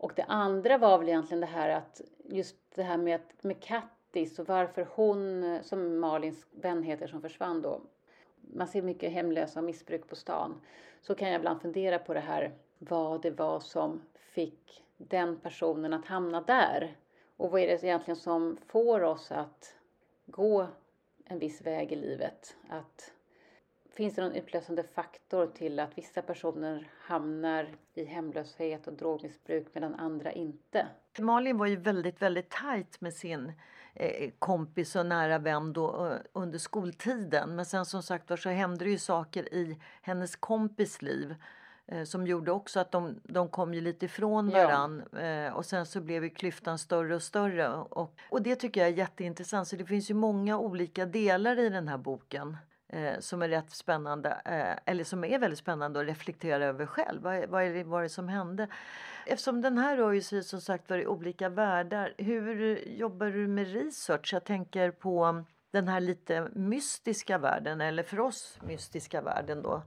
Och 0.03 0.13
det 0.15 0.23
andra 0.23 0.77
var 0.77 0.97
väl 0.97 1.09
egentligen 1.09 1.41
det 1.41 1.47
här 1.47 1.69
att 1.69 2.01
just 2.25 2.55
det 2.75 2.83
här 2.83 2.97
med, 2.97 3.21
med 3.41 3.59
Kattis 3.59 4.39
och 4.39 4.47
varför 4.47 4.87
hon, 4.95 5.43
eh, 5.43 5.61
som 5.61 5.99
Malins 5.99 6.45
vän 6.51 6.83
heter 6.83 7.07
som 7.07 7.21
försvann 7.21 7.61
då, 7.61 7.81
man 8.53 8.67
ser 8.67 8.81
mycket 8.81 9.11
hemlösa 9.11 9.59
och 9.59 9.65
missbruk 9.65 10.07
på 10.07 10.15
stan, 10.15 10.61
så 11.01 11.15
kan 11.15 11.27
jag 11.27 11.39
ibland 11.39 11.61
fundera 11.61 11.99
på 11.99 12.13
det 12.13 12.19
här 12.19 12.51
vad 12.77 13.21
det 13.21 13.31
var 13.31 13.59
som 13.59 14.01
fick 14.13 14.83
den 14.97 15.39
personen 15.39 15.93
att 15.93 16.05
hamna 16.05 16.41
där. 16.41 16.97
Och 17.37 17.51
vad 17.51 17.61
är 17.61 17.67
det 17.67 17.83
egentligen 17.83 18.17
som 18.17 18.57
får 18.67 19.03
oss 19.03 19.31
att 19.31 19.75
gå 20.25 20.67
en 21.25 21.39
viss 21.39 21.61
väg 21.61 21.91
i 21.91 21.95
livet? 21.95 22.55
Att 22.69 23.13
Finns 23.93 24.15
det 24.15 24.21
någon 24.21 24.35
utlösande 24.35 24.83
faktor 24.83 25.47
till 25.47 25.79
att 25.79 25.97
vissa 25.97 26.21
personer 26.21 26.89
hamnar 26.99 27.75
i 27.93 28.05
hemlöshet 28.05 28.87
och 28.87 28.93
drogmissbruk 28.93 29.67
medan 29.73 29.95
andra 29.95 30.31
inte? 30.31 30.87
Malin 31.19 31.57
var 31.57 31.65
ju 31.65 31.75
väldigt, 31.75 32.21
väldigt 32.21 32.49
tajt 32.49 33.01
med 33.01 33.13
sin 33.13 33.53
eh, 33.93 34.31
kompis 34.39 34.95
och 34.95 35.05
nära 35.05 35.39
vän 35.39 35.73
då, 35.73 36.07
eh, 36.07 36.17
under 36.33 36.59
skoltiden. 36.59 37.55
Men 37.55 37.65
sen 37.65 37.85
som 37.85 38.03
sagt 38.03 38.29
var 38.29 38.37
så 38.37 38.49
hände 38.49 38.85
det 38.85 38.91
ju 38.91 38.97
saker 38.97 39.53
i 39.53 39.79
hennes 40.01 40.35
kompis 40.35 41.01
liv 41.01 41.35
Eh, 41.87 42.03
som 42.03 42.27
gjorde 42.27 42.51
också 42.51 42.79
att 42.79 42.91
de, 42.91 43.19
de 43.23 43.49
kom 43.49 43.73
ju 43.73 43.81
lite 43.81 44.05
ifrån 44.05 44.49
varann 44.49 45.03
eh, 45.17 45.53
och 45.53 45.65
sen 45.65 45.85
så 45.85 46.01
blev 46.01 46.23
ju 46.23 46.29
klyftan 46.29 46.79
större 46.79 47.15
och 47.15 47.23
större. 47.23 47.73
Och, 47.73 48.15
och 48.29 48.41
det 48.41 48.55
tycker 48.55 48.81
jag 48.81 48.89
är 48.89 48.93
jätteintressant. 48.93 49.67
Så 49.67 49.75
det 49.75 49.85
finns 49.85 50.09
ju 50.09 50.13
många 50.13 50.57
olika 50.57 51.05
delar 51.05 51.59
i 51.59 51.69
den 51.69 51.87
här 51.87 51.97
boken 51.97 52.57
eh, 52.93 53.19
som 53.19 53.41
är 53.41 53.49
rätt 53.49 53.71
spännande, 53.71 54.29
eh, 54.45 54.91
eller 54.91 55.03
som 55.03 55.23
är 55.23 55.39
väldigt 55.39 55.59
spännande 55.59 55.99
att 55.99 56.07
reflektera 56.07 56.65
över 56.65 56.85
själv. 56.85 57.21
Vad, 57.21 57.49
vad, 57.49 57.63
är 57.63 57.73
det, 57.73 57.83
vad 57.83 57.99
är 57.99 58.03
det 58.03 58.09
som 58.09 58.27
hände? 58.27 58.67
Eftersom 59.25 59.61
den 59.61 59.77
här 59.77 59.97
rör 59.97 60.19
sig 60.19 60.43
som 60.43 60.61
sagt 60.61 60.89
var 60.89 60.97
i 60.97 61.07
olika 61.07 61.49
världar, 61.49 62.13
hur 62.17 62.79
jobbar 62.87 63.27
du 63.27 63.47
med 63.47 63.73
research? 63.73 64.33
Jag 64.33 64.43
tänker 64.43 64.91
på 64.91 65.43
den 65.71 65.87
här 65.87 65.99
lite 65.99 66.49
mystiska 66.53 67.37
världen, 67.37 67.81
eller 67.81 68.03
för 68.03 68.19
oss 68.19 68.59
mystiska 68.61 69.21
världen 69.21 69.61
då. 69.61 69.81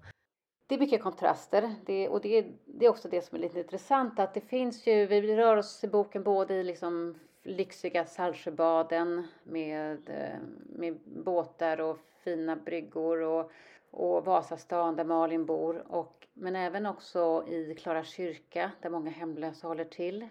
Det 0.69 0.75
är 0.75 0.79
mycket 0.79 1.03
kontraster 1.03 1.75
det, 1.87 2.09
och 2.09 2.21
det, 2.21 2.47
det, 2.65 2.87
är 2.87 2.91
också 2.91 3.09
det 3.09 3.23
som 3.23 3.37
är 3.37 3.41
lite 3.41 3.59
intressant 3.59 4.19
att 4.19 4.35
det 4.35 4.41
finns 4.41 4.87
ju, 4.87 5.07
vi 5.07 5.37
rör 5.37 5.57
oss 5.57 5.85
i 5.85 5.89
boken 5.89 6.23
både 6.23 6.55
i 6.55 6.65
liksom 6.65 7.19
lyxiga 7.47 8.07
Saltsjöbaden 8.07 9.29
med, 9.45 10.11
eh, 10.11 10.41
med 10.67 10.99
båtar 11.05 11.81
och 11.81 11.99
fina 12.25 12.57
bryggor 12.57 13.21
och, 13.21 13.53
och 13.91 14.25
Vasastan 14.25 14.97
där 14.97 15.05
Malin 15.05 15.47
bor 15.47 15.93
och, 15.93 16.27
men 16.35 16.57
även 16.57 16.87
också 16.87 17.45
i 17.49 17.75
Klara 17.75 18.05
kyrka 18.05 18.71
där 18.81 18.91
många 18.91 19.11
hemlösa 19.11 19.69
håller 19.69 19.85
till. 19.85 20.29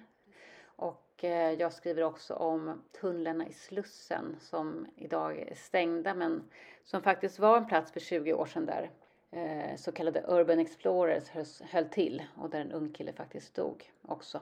Och 0.65 1.23
eh, 1.23 1.51
jag 1.51 1.73
skriver 1.73 2.03
också 2.03 2.33
om 2.33 2.83
tunnlarna 3.01 3.47
i 3.47 3.53
Slussen 3.53 4.35
som 4.39 4.87
idag 4.95 5.39
är 5.39 5.55
stängda 5.55 6.13
men 6.13 6.43
som 6.83 7.01
faktiskt 7.01 7.39
var 7.39 7.57
en 7.57 7.67
plats 7.67 7.91
för 7.91 7.99
20 7.99 8.33
år 8.33 8.45
sedan 8.45 8.65
där 8.65 8.89
eh, 9.31 9.75
så 9.75 9.91
kallade 9.91 10.23
Urban 10.27 10.59
Explorers 10.59 11.61
höll 11.61 11.85
till 11.85 12.23
och 12.35 12.49
där 12.49 12.61
en 12.61 12.71
ung 12.71 12.93
kille 12.93 13.13
faktiskt 13.13 13.55
dog 13.55 13.91
också. 14.01 14.41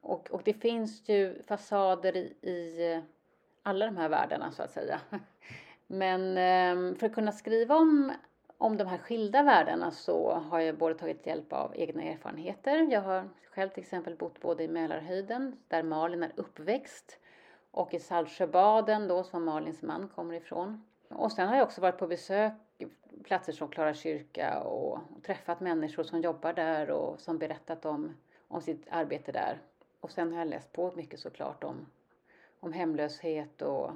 Och, 0.00 0.30
och 0.30 0.42
det 0.44 0.52
finns 0.52 1.08
ju 1.08 1.42
fasader 1.42 2.16
i, 2.16 2.20
i 2.42 3.02
alla 3.62 3.86
de 3.86 3.96
här 3.96 4.08
världarna 4.08 4.52
så 4.52 4.62
att 4.62 4.70
säga. 4.70 5.00
Men 5.86 6.38
ehm, 6.38 6.94
för 6.96 7.06
att 7.06 7.14
kunna 7.14 7.32
skriva 7.32 7.76
om, 7.76 8.12
om 8.58 8.76
de 8.76 8.86
här 8.86 8.98
skilda 8.98 9.42
världarna 9.42 9.90
så 9.90 10.32
har 10.32 10.60
jag 10.60 10.78
både 10.78 10.94
tagit 10.94 11.26
hjälp 11.26 11.52
av 11.52 11.72
egna 11.76 12.02
erfarenheter. 12.02 12.92
Jag 12.92 13.02
har 13.02 13.28
själv 13.50 13.68
till 13.68 13.82
exempel 13.82 14.16
bott 14.16 14.40
både 14.40 14.64
i 14.64 14.68
Mälarhöjden 14.68 15.56
där 15.68 15.82
Malin 15.82 16.22
är 16.22 16.32
uppväxt 16.36 17.18
och 17.70 17.94
i 17.94 17.98
Saltsjöbaden 17.98 19.08
då 19.08 19.24
som 19.24 19.44
Malins 19.44 19.82
man 19.82 20.08
kommer 20.08 20.34
ifrån. 20.34 20.84
Och 21.08 21.32
sen 21.32 21.48
har 21.48 21.56
jag 21.56 21.64
också 21.64 21.80
varit 21.80 21.98
på 21.98 22.06
besök 22.06 22.52
platser 23.24 23.52
som 23.52 23.68
Klara 23.68 23.94
kyrka 23.94 24.60
och, 24.60 24.92
och 24.92 25.22
träffat 25.22 25.60
människor 25.60 26.02
som 26.02 26.20
jobbar 26.20 26.52
där 26.52 26.90
och 26.90 27.20
som 27.20 27.38
berättat 27.38 27.84
om, 27.84 28.16
om 28.48 28.60
sitt 28.60 28.86
arbete 28.90 29.32
där. 29.32 29.58
Och 30.00 30.10
sen 30.10 30.32
har 30.32 30.38
jag 30.38 30.48
läst 30.48 30.72
på 30.72 30.92
mycket 30.96 31.20
såklart 31.20 31.64
om, 31.64 31.86
om 32.60 32.72
hemlöshet 32.72 33.62
och 33.62 33.90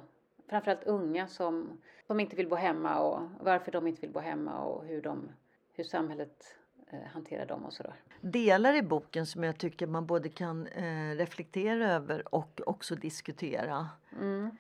framförallt 0.49 0.85
unga 0.85 1.27
som, 1.27 1.81
som 2.07 2.21
inte 2.21 2.37
vill 2.37 2.49
bo 2.49 2.57
hemma 2.57 2.99
och 2.99 3.21
varför 3.41 3.73
de 3.73 3.87
inte 3.87 4.01
vill 4.01 4.13
bo 4.13 4.21
hemma 4.21 4.61
och 4.61 4.85
hur, 4.85 5.03
de, 5.03 5.29
hur 5.73 5.85
samhället 5.85 6.57
eh, 6.87 7.03
hanterar 7.13 7.47
dem 7.47 7.65
och 7.65 7.73
sådär. 7.73 7.95
Delar 8.21 8.75
i 8.75 8.83
boken 8.83 9.27
som 9.27 9.45
jag 9.45 9.59
tycker 9.59 9.87
man 9.87 10.07
både 10.07 10.29
kan 10.29 10.67
eh, 10.67 11.17
reflektera 11.17 11.93
över 11.93 12.35
och 12.35 12.61
också 12.67 12.95
diskutera. 12.95 13.89
Mm. 14.21 14.51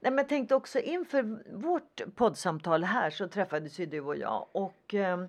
Nej, 0.00 0.12
men 0.12 0.16
jag 0.16 0.28
tänkte 0.28 0.54
också 0.54 0.78
inför 0.78 1.52
vårt 1.56 2.00
poddsamtal 2.14 2.84
här 2.84 3.10
så 3.10 3.28
träffades 3.28 3.78
ju 3.78 3.86
du 3.86 4.00
och 4.00 4.16
jag 4.16 4.46
och 4.52 4.94
eh, 4.94 5.24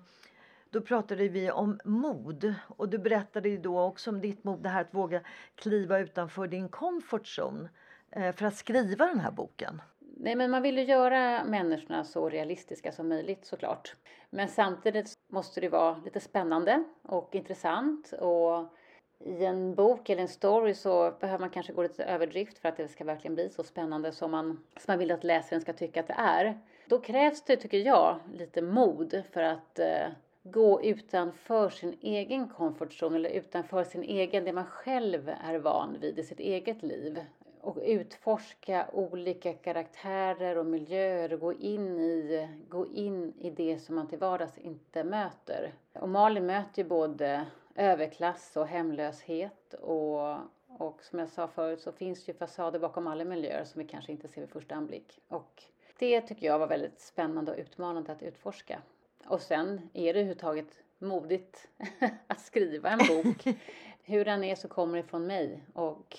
då 0.72 0.80
pratade 0.80 1.28
vi 1.28 1.50
om 1.50 1.80
mod 1.84 2.54
och 2.76 2.88
du 2.88 2.98
berättade 2.98 3.48
ju 3.48 3.58
då 3.58 3.80
också 3.80 4.10
om 4.10 4.20
ditt 4.20 4.44
mod, 4.44 4.62
det 4.62 4.68
här 4.68 4.80
att 4.80 4.94
våga 4.94 5.20
kliva 5.54 5.98
utanför 5.98 6.46
din 6.46 6.68
comfort 6.68 7.26
zone 7.38 7.68
eh, 8.10 8.32
för 8.32 8.46
att 8.46 8.54
skriva 8.54 9.06
den 9.06 9.20
här 9.20 9.30
boken. 9.30 9.82
Nej, 10.16 10.36
men 10.36 10.50
man 10.50 10.62
vill 10.62 10.78
ju 10.78 10.84
göra 10.84 11.44
människorna 11.44 12.04
så 12.04 12.28
realistiska 12.28 12.92
som 12.92 13.08
möjligt 13.08 13.44
såklart. 13.44 13.96
Men 14.30 14.48
samtidigt 14.48 15.14
måste 15.32 15.60
det 15.60 15.68
vara 15.68 15.96
lite 16.04 16.20
spännande 16.20 16.84
och 17.02 17.34
intressant 17.34 18.12
och 18.12 18.74
i 19.18 19.44
en 19.44 19.74
bok 19.74 20.10
eller 20.10 20.22
en 20.22 20.28
story 20.28 20.74
så 20.74 21.14
behöver 21.20 21.40
man 21.40 21.50
kanske 21.50 21.72
gå 21.72 21.82
lite 21.82 22.04
överdrift 22.04 22.58
för 22.58 22.68
att 22.68 22.76
det 22.76 22.88
ska 22.88 23.04
verkligen 23.04 23.34
bli 23.34 23.50
så 23.50 23.62
spännande 23.62 24.12
som 24.12 24.30
man, 24.30 24.64
som 24.76 24.84
man 24.86 24.98
vill 24.98 25.12
att 25.12 25.24
läsaren 25.24 25.62
ska 25.62 25.72
tycka 25.72 26.00
att 26.00 26.08
det 26.08 26.16
är. 26.18 26.60
Då 26.86 26.98
krävs 26.98 27.42
det, 27.42 27.56
tycker 27.56 27.78
jag, 27.78 28.20
lite 28.32 28.62
mod 28.62 29.22
för 29.32 29.42
att 29.42 29.78
eh, 29.78 30.08
gå 30.42 30.82
utanför 30.82 31.68
sin 31.68 31.98
egen 32.00 32.48
comfort 32.48 32.92
zone 32.92 33.16
eller 33.16 33.30
utanför 33.30 33.84
sin 33.84 34.02
egen, 34.02 34.44
det 34.44 34.52
man 34.52 34.66
själv 34.66 35.28
är 35.28 35.58
van 35.58 35.96
vid 36.00 36.18
i 36.18 36.22
sitt 36.22 36.40
eget 36.40 36.82
liv 36.82 37.20
och 37.60 37.78
utforska 37.82 38.86
olika 38.92 39.52
karaktärer 39.52 40.58
och 40.58 40.66
miljöer 40.66 41.32
och 41.32 41.40
gå 41.40 41.52
in 41.52 42.00
i, 42.00 42.48
gå 42.68 42.86
in 42.86 43.34
i 43.38 43.50
det 43.50 43.78
som 43.78 43.94
man 43.94 44.08
till 44.08 44.18
vardags 44.18 44.58
inte 44.58 45.04
möter. 45.04 45.72
Och 45.92 46.08
Malin 46.08 46.46
möter 46.46 46.82
ju 46.82 46.88
både 46.88 47.46
överklass 47.74 48.56
och 48.56 48.66
hemlöshet 48.66 49.74
och, 49.74 50.36
och 50.66 51.02
som 51.02 51.18
jag 51.18 51.28
sa 51.28 51.48
förut 51.48 51.80
så 51.80 51.92
finns 51.92 52.24
det 52.24 52.32
ju 52.32 52.38
fasader 52.38 52.78
bakom 52.78 53.06
alla 53.06 53.24
miljöer 53.24 53.64
som 53.64 53.82
vi 53.82 53.88
kanske 53.88 54.12
inte 54.12 54.28
ser 54.28 54.40
vid 54.40 54.50
första 54.50 54.74
anblick. 54.74 55.20
Och 55.28 55.62
det 55.98 56.20
tycker 56.20 56.46
jag 56.46 56.58
var 56.58 56.66
väldigt 56.66 57.00
spännande 57.00 57.52
och 57.52 57.58
utmanande 57.58 58.12
att 58.12 58.22
utforska. 58.22 58.82
Och 59.26 59.40
sen 59.40 59.90
är 59.92 60.02
det 60.02 60.20
överhuvudtaget 60.20 60.82
modigt 60.98 61.68
att 62.26 62.40
skriva 62.40 62.90
en 62.90 62.98
bok. 62.98 63.56
Hur 64.04 64.24
den 64.24 64.44
är 64.44 64.54
så 64.54 64.68
kommer 64.68 64.96
det 64.96 65.04
från 65.04 65.26
mig 65.26 65.62
och 65.72 66.18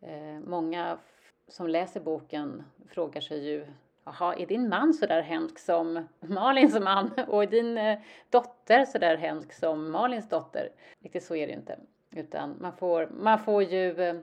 eh, 0.00 0.40
många 0.44 0.98
som 1.48 1.68
läser 1.68 2.00
boken 2.00 2.64
frågar 2.88 3.20
sig 3.20 3.48
ju 3.48 3.66
Jaha, 4.04 4.34
är 4.34 4.46
din 4.46 4.68
man 4.68 4.94
så 4.94 5.06
där 5.06 5.22
hemsk 5.22 5.58
som 5.58 6.08
Malins 6.20 6.80
man? 6.80 7.10
Och 7.28 7.42
är 7.42 7.46
din 7.46 7.78
eh, 7.78 7.98
dotter 8.30 8.84
så 8.84 8.98
där 8.98 9.16
hemsk 9.16 9.52
som 9.52 9.90
Malins 9.90 10.28
dotter? 10.28 10.68
Riktigt 11.00 11.24
så 11.24 11.34
är 11.36 11.46
det 11.46 11.52
inte. 11.52 11.78
Utan 12.10 12.56
man 12.60 12.72
får, 12.76 13.08
man 13.12 13.38
får 13.38 13.62
ju 13.62 14.02
eh, 14.02 14.20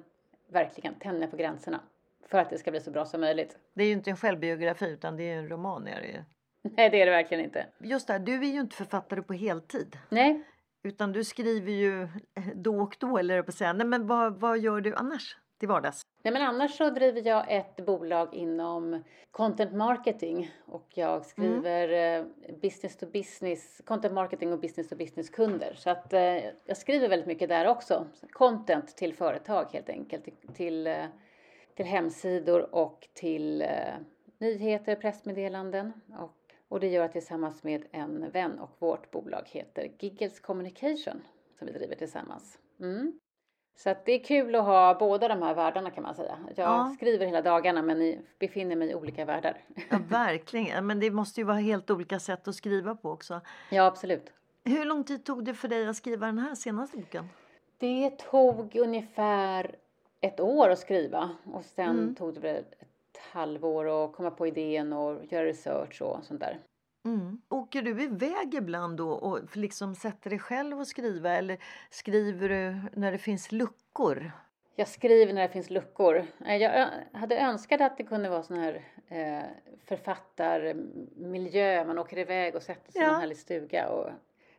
verkligen 0.48 0.96
tänja 0.96 1.28
på 1.28 1.38
gränserna 1.38 1.80
för 2.28 2.38
att 2.38 2.50
det 2.50 2.58
ska 2.58 2.72
bli 2.72 2.80
så 2.80 2.92
bra 2.92 3.06
som 3.06 3.22
möjligt. 3.22 3.58
Det 3.74 3.84
är 3.84 3.88
ju 3.88 3.94
inte 3.94 4.10
en 4.10 4.18
självbiografi 4.18 4.90
utan 4.90 5.18
det 5.18 5.24
är 5.24 5.38
en 5.38 5.50
roman. 5.50 5.88
Är 5.88 6.02
det 6.02 6.08
ju. 6.08 6.24
Nej, 6.78 6.90
det 6.90 7.02
är 7.02 7.06
det 7.06 7.12
verkligen 7.12 7.44
inte. 7.44 7.66
Just 7.80 8.08
det, 8.08 8.20
du 8.20 8.34
är 8.34 8.52
ju 8.54 8.60
inte 8.60 8.76
författare 8.76 9.22
på 9.22 9.34
heltid. 9.34 9.98
Nej. 10.10 10.44
Utan 10.84 11.12
du 11.12 11.24
skriver 11.24 11.72
ju 11.72 12.08
då 12.56 12.82
och 12.82 12.96
då, 13.00 13.18
eller 13.18 13.42
på 13.42 13.52
säga. 13.52 13.74
Nej, 13.74 13.88
men 13.88 14.08
vad, 14.08 14.40
vad 14.40 14.60
gör 14.60 14.82
du 14.82 14.96
annars 14.96 15.38
till 15.60 15.68
vardags? 15.68 16.02
Nej, 16.24 16.34
men 16.34 16.42
annars 16.42 16.78
så 16.78 16.90
driver 16.90 17.28
jag 17.28 17.46
ett 17.52 17.86
bolag 17.86 18.34
inom 18.34 19.04
content 19.32 19.74
marketing 19.74 20.52
och 20.66 20.88
jag 20.90 21.26
skriver 21.26 21.90
mm. 21.90 22.32
business 22.62 22.98
to 22.98 23.06
business, 23.06 23.82
content 23.86 24.14
marketing 24.14 24.54
och 24.54 24.60
business 24.60 24.90
to 24.90 24.96
business 24.96 25.30
kunder. 25.30 25.74
Så 25.76 25.90
att 25.90 26.14
eh, 26.14 26.22
jag 26.66 26.78
skriver 26.78 27.10
väldigt 27.10 27.28
mycket 27.28 27.50
där 27.50 27.68
också. 27.68 28.08
Content 28.32 28.98
till 28.98 29.14
företag 29.14 29.66
helt 29.74 29.90
enkelt, 29.90 30.24
till, 30.24 30.54
till, 30.54 30.88
eh, 30.88 31.06
till 31.76 31.86
hemsidor 31.86 32.76
och 32.76 33.08
till 33.14 33.62
eh, 33.62 33.68
nyheter, 34.38 34.96
pressmeddelanden 34.96 35.94
och 36.20 36.45
och 36.70 36.80
det 36.80 36.88
gör 36.88 37.02
jag 37.02 37.12
tillsammans 37.12 37.64
med 37.64 37.86
en 37.92 38.30
vän 38.30 38.60
och 38.60 38.70
vårt 38.80 39.12
bolag 39.12 39.44
heter 39.46 39.92
Giggles 40.00 40.40
Communication 40.40 41.22
som 41.58 41.68
vi 41.68 41.74
driver 41.74 41.96
tillsammans. 41.96 42.60
Mm. 42.80 43.20
Så 43.78 43.90
att 43.90 44.06
det 44.06 44.12
är 44.12 44.24
kul 44.24 44.56
att 44.56 44.64
ha 44.64 44.98
båda 45.00 45.28
de 45.28 45.42
här 45.42 45.56
världarna 45.56 45.92
kan 45.92 46.04
man 46.04 46.16
säga. 46.16 46.38
Jag 46.56 46.66
ja. 46.66 46.94
skriver 46.98 47.26
hela 47.26 47.42
dagarna 47.42 47.82
men 47.82 48.18
befinner 48.40 48.76
mig 48.76 48.90
i 48.90 48.96
olika 48.96 49.26
världar. 49.26 49.64
Ja, 49.90 50.00
verkligen, 50.10 50.88
men 50.88 51.00
det 51.00 51.12
måste 51.12 51.42
ju 51.42 51.46
vara 51.46 51.58
helt 51.58 51.90
olika 51.90 52.20
sätt 52.20 52.48
att 52.48 52.56
skriva 52.56 52.96
på 52.96 53.12
också. 53.12 53.42
Ja, 53.72 53.86
absolut. 53.86 54.34
Hur 54.64 54.86
lång 54.86 55.04
tid 55.04 55.26
tog 55.26 55.46
det 55.46 55.54
för 55.54 55.68
dig 55.68 55.88
att 55.88 55.96
skriva 55.96 56.26
den 56.26 56.38
här 56.38 56.56
senaste 56.56 56.98
boken? 56.98 57.30
Det 57.78 58.10
tog 58.10 58.76
ungefär 58.76 59.76
ett 60.22 60.40
år 60.40 60.70
att 60.70 60.80
skriva 60.80 61.30
och 61.54 61.66
sen 61.66 61.90
mm. 61.90 62.16
tog 62.16 62.42
det 62.42 62.64
halvår 63.32 64.06
att 64.06 64.14
komma 64.14 64.32
på 64.32 64.48
idén 64.48 64.94
och 64.94 65.26
göra 65.32 65.46
research 65.46 66.02
och 66.02 66.24
sånt 66.24 66.40
där. 66.40 66.60
Mm. 67.06 67.42
Åker 67.50 67.82
du 67.82 68.04
iväg 68.04 68.56
ibland 68.56 68.98
då 68.98 69.10
och 69.10 69.58
liksom 69.58 69.96
sätter 69.96 70.30
dig 70.30 70.40
själv 70.40 70.80
och 70.80 70.88
skriva 70.88 71.32
eller 71.32 71.58
skriver 71.90 72.50
du 72.50 72.76
när 72.94 73.12
det 73.12 73.18
finns 73.18 73.52
luckor? 73.52 74.32
Jag 74.76 74.88
skriver 74.88 75.34
när 75.34 75.42
det 75.42 75.50
finns 75.50 75.70
luckor. 75.70 76.26
Jag 76.46 76.90
hade 77.14 77.38
önskat 77.38 77.82
att 77.82 77.98
det 77.98 78.04
kunde 78.04 78.30
vara 78.30 78.44
sån 78.44 78.58
här 78.58 78.84
eh, 79.08 79.44
författarmiljö. 79.86 81.86
Man 81.86 82.00
åker 82.00 82.18
iväg 82.18 82.56
och 82.56 82.64
sätter 82.64 82.92
sig 82.92 83.02
ja. 83.02 83.08
i 83.08 83.10
en 83.14 83.20
härlig 83.20 83.38
stuga 83.38 83.90
och 83.90 84.10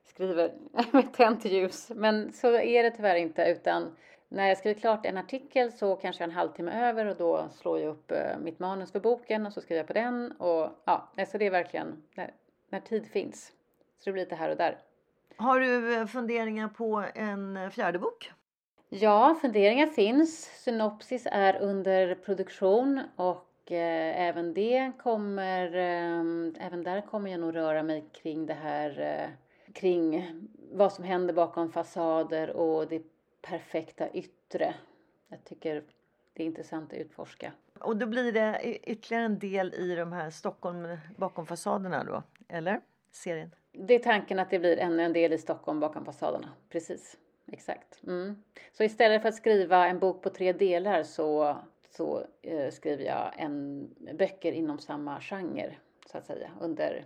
skriver 0.04 0.52
med 0.92 1.12
tänt 1.12 1.44
ljus. 1.44 1.90
Men 1.94 2.32
så 2.32 2.54
är 2.54 2.82
det 2.82 2.90
tyvärr 2.90 3.16
inte 3.16 3.44
utan 3.44 3.96
när 4.28 4.48
jag 4.48 4.58
skriver 4.58 4.80
klart 4.80 5.06
en 5.06 5.16
artikel 5.16 5.72
så 5.72 5.96
kanske 5.96 6.22
jag 6.22 6.28
en 6.28 6.36
halvtimme 6.36 6.88
över 6.88 7.06
och 7.06 7.16
då 7.16 7.48
slår 7.48 7.80
jag 7.80 7.90
upp 7.90 8.10
eh, 8.10 8.38
mitt 8.38 8.58
manus 8.58 8.92
för 8.92 9.00
boken 9.00 9.46
och 9.46 9.52
så 9.52 9.60
skriver 9.60 9.80
jag 9.80 9.86
på 9.86 9.92
den 9.92 10.32
och 10.32 10.70
ja, 10.84 11.08
så 11.26 11.38
det 11.38 11.46
är 11.46 11.50
verkligen 11.50 12.02
när, 12.14 12.34
när 12.68 12.80
tid 12.80 13.06
finns. 13.06 13.52
Så 13.98 14.04
det 14.04 14.12
blir 14.12 14.22
lite 14.22 14.34
här 14.34 14.50
och 14.50 14.56
där. 14.56 14.78
Har 15.36 15.60
du 15.60 15.94
eh, 15.94 16.06
funderingar 16.06 16.68
på 16.68 17.04
en 17.14 17.70
fjärde 17.70 17.98
bok? 17.98 18.32
Ja, 18.88 19.38
funderingar 19.40 19.86
finns. 19.86 20.44
Synopsis 20.64 21.26
är 21.30 21.62
under 21.62 22.14
produktion 22.14 23.00
och 23.16 23.72
eh, 23.72 24.28
även 24.28 24.54
det 24.54 24.92
kommer, 25.02 25.76
eh, 25.76 26.66
även 26.66 26.82
där 26.82 27.00
kommer 27.00 27.30
jag 27.30 27.40
nog 27.40 27.56
röra 27.56 27.82
mig 27.82 28.04
kring 28.12 28.46
det 28.46 28.54
här, 28.54 29.00
eh, 29.00 29.28
kring 29.72 30.32
vad 30.72 30.92
som 30.92 31.04
händer 31.04 31.34
bakom 31.34 31.72
fasader 31.72 32.50
och 32.50 32.88
det 32.88 33.02
perfekta 33.48 34.10
yttre. 34.10 34.74
Jag 35.28 35.44
tycker 35.44 35.84
det 36.32 36.42
är 36.42 36.46
intressant 36.46 36.92
att 36.92 36.98
utforska. 36.98 37.52
Och 37.80 37.96
då 37.96 38.06
blir 38.06 38.32
det 38.32 38.78
ytterligare 38.90 39.24
en 39.24 39.38
del 39.38 39.74
i 39.74 39.94
de 39.94 40.12
här 40.12 40.30
Stockholm 40.30 40.96
bakom 41.16 41.46
fasaderna 41.46 42.04
då, 42.04 42.22
eller? 42.48 42.80
Serien? 43.10 43.54
Det 43.72 43.94
är 43.94 43.98
tanken 43.98 44.38
att 44.38 44.50
det 44.50 44.58
blir 44.58 44.78
ännu 44.78 45.02
en 45.02 45.12
del 45.12 45.32
i 45.32 45.38
Stockholm 45.38 45.80
bakom 45.80 46.04
fasaderna, 46.04 46.52
precis. 46.68 47.16
Exakt. 47.52 48.02
Mm. 48.06 48.42
Så 48.72 48.84
istället 48.84 49.22
för 49.22 49.28
att 49.28 49.34
skriva 49.34 49.86
en 49.86 49.98
bok 49.98 50.22
på 50.22 50.30
tre 50.30 50.52
delar 50.52 51.02
så, 51.02 51.56
så 51.90 52.26
eh, 52.42 52.70
skriver 52.70 53.04
jag 53.04 53.32
en, 53.36 53.88
böcker 54.18 54.52
inom 54.52 54.78
samma 54.78 55.20
genre, 55.20 55.76
så 56.06 56.18
att 56.18 56.26
säga, 56.26 56.50
under... 56.60 57.04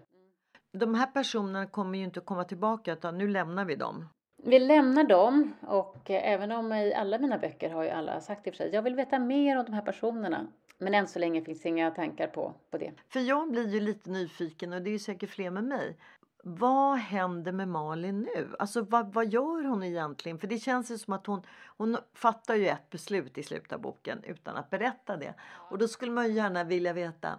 De 0.72 0.94
här 0.94 1.06
personerna 1.06 1.66
kommer 1.66 1.98
ju 1.98 2.04
inte 2.04 2.20
att 2.20 2.26
komma 2.26 2.44
tillbaka 2.44 2.92
utan 2.92 3.18
nu 3.18 3.28
lämnar 3.28 3.64
vi 3.64 3.76
dem. 3.76 4.06
Vi 4.42 4.58
lämnar 4.58 5.04
dem 5.04 5.54
och 5.60 6.10
eh, 6.10 6.32
även 6.32 6.52
om 6.52 6.72
i 6.72 6.94
alla 6.94 7.18
mina 7.18 7.38
böcker 7.38 7.70
har 7.70 7.82
ju 7.82 7.90
alla 7.90 8.20
sagt 8.20 8.46
i 8.46 8.50
och 8.50 8.54
för 8.54 8.64
sig, 8.64 8.74
jag 8.74 8.82
vill 8.82 8.94
veta 8.94 9.18
mer 9.18 9.58
om 9.58 9.64
de 9.64 9.72
här 9.72 9.82
personerna. 9.82 10.46
Men 10.78 10.94
än 10.94 11.08
så 11.08 11.18
länge 11.18 11.42
finns 11.42 11.66
inga 11.66 11.90
tankar 11.90 12.26
på, 12.26 12.54
på 12.70 12.78
det. 12.78 12.92
För 13.08 13.20
jag 13.20 13.50
blir 13.50 13.68
ju 13.68 13.80
lite 13.80 14.10
nyfiken 14.10 14.72
och 14.72 14.82
det 14.82 14.90
är 14.90 14.92
ju 14.92 14.98
säkert 14.98 15.30
fler 15.30 15.50
med 15.50 15.64
mig. 15.64 15.96
Vad 16.44 16.98
händer 16.98 17.52
med 17.52 17.68
Malin 17.68 18.20
nu? 18.20 18.48
Alltså 18.58 18.82
vad, 18.82 19.14
vad 19.14 19.28
gör 19.28 19.64
hon 19.64 19.82
egentligen? 19.82 20.38
För 20.38 20.46
det 20.46 20.58
känns 20.58 20.90
ju 20.90 20.98
som 20.98 21.12
att 21.12 21.26
hon, 21.26 21.42
hon 21.76 21.96
fattar 22.14 22.54
ju 22.54 22.66
ett 22.66 22.90
beslut 22.90 23.38
i 23.38 23.42
slutet 23.42 23.72
av 23.72 23.80
boken 23.80 24.24
utan 24.24 24.56
att 24.56 24.70
berätta 24.70 25.16
det. 25.16 25.34
Och 25.42 25.78
då 25.78 25.88
skulle 25.88 26.12
man 26.12 26.26
ju 26.26 26.32
gärna 26.32 26.64
vilja 26.64 26.92
veta. 26.92 27.38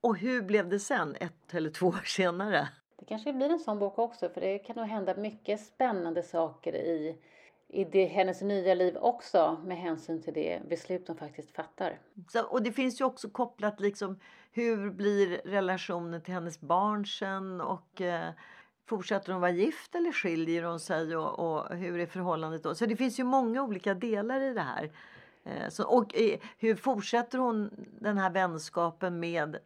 Och 0.00 0.18
hur 0.18 0.42
blev 0.42 0.68
det 0.68 0.80
sen, 0.80 1.16
ett 1.20 1.54
eller 1.54 1.70
två 1.70 1.86
år 1.86 2.04
senare? 2.04 2.68
Det 2.96 3.04
kanske 3.04 3.32
blir 3.32 3.50
en 3.50 3.58
sån 3.58 3.78
bok 3.78 3.98
också 3.98 4.28
för 4.28 4.40
det 4.40 4.58
kan 4.58 4.76
nog 4.76 4.86
hända 4.86 5.14
mycket 5.16 5.60
spännande 5.60 6.22
saker 6.22 6.74
i, 6.74 7.18
i 7.68 7.84
det, 7.84 8.04
hennes 8.04 8.42
nya 8.42 8.74
liv 8.74 8.96
också 8.96 9.56
med 9.64 9.76
hänsyn 9.76 10.22
till 10.22 10.34
det 10.34 10.62
beslut 10.68 11.08
hon 11.08 11.16
faktiskt 11.16 11.50
fattar. 11.50 11.98
Så, 12.28 12.44
och 12.44 12.62
det 12.62 12.72
finns 12.72 13.00
ju 13.00 13.04
också 13.04 13.30
kopplat 13.30 13.80
liksom 13.80 14.18
hur 14.52 14.90
blir 14.90 15.40
relationen 15.44 16.22
till 16.22 16.34
hennes 16.34 16.60
barn 16.60 17.06
sen 17.06 17.60
och 17.60 18.00
eh, 18.00 18.30
fortsätter 18.86 19.32
hon 19.32 19.40
vara 19.40 19.50
gift 19.50 19.94
eller 19.94 20.12
skiljer 20.12 20.62
hon 20.62 20.80
sig 20.80 21.16
och, 21.16 21.38
och, 21.38 21.76
hur 21.76 22.00
är 22.00 22.06
förhållandet 22.06 22.62
då? 22.62 22.74
Så 22.74 22.86
det 22.86 22.96
finns 22.96 23.20
ju 23.20 23.24
många 23.24 23.62
olika 23.62 23.94
delar 23.94 24.40
i 24.40 24.54
det 24.54 24.60
här. 24.60 24.90
Eh, 25.44 25.68
så, 25.68 25.84
och 25.84 26.16
eh, 26.16 26.38
hur 26.58 26.74
fortsätter 26.76 27.38
hon 27.38 27.70
den 28.00 28.18
här 28.18 28.30
vänskapen 28.30 29.20
med 29.20 29.56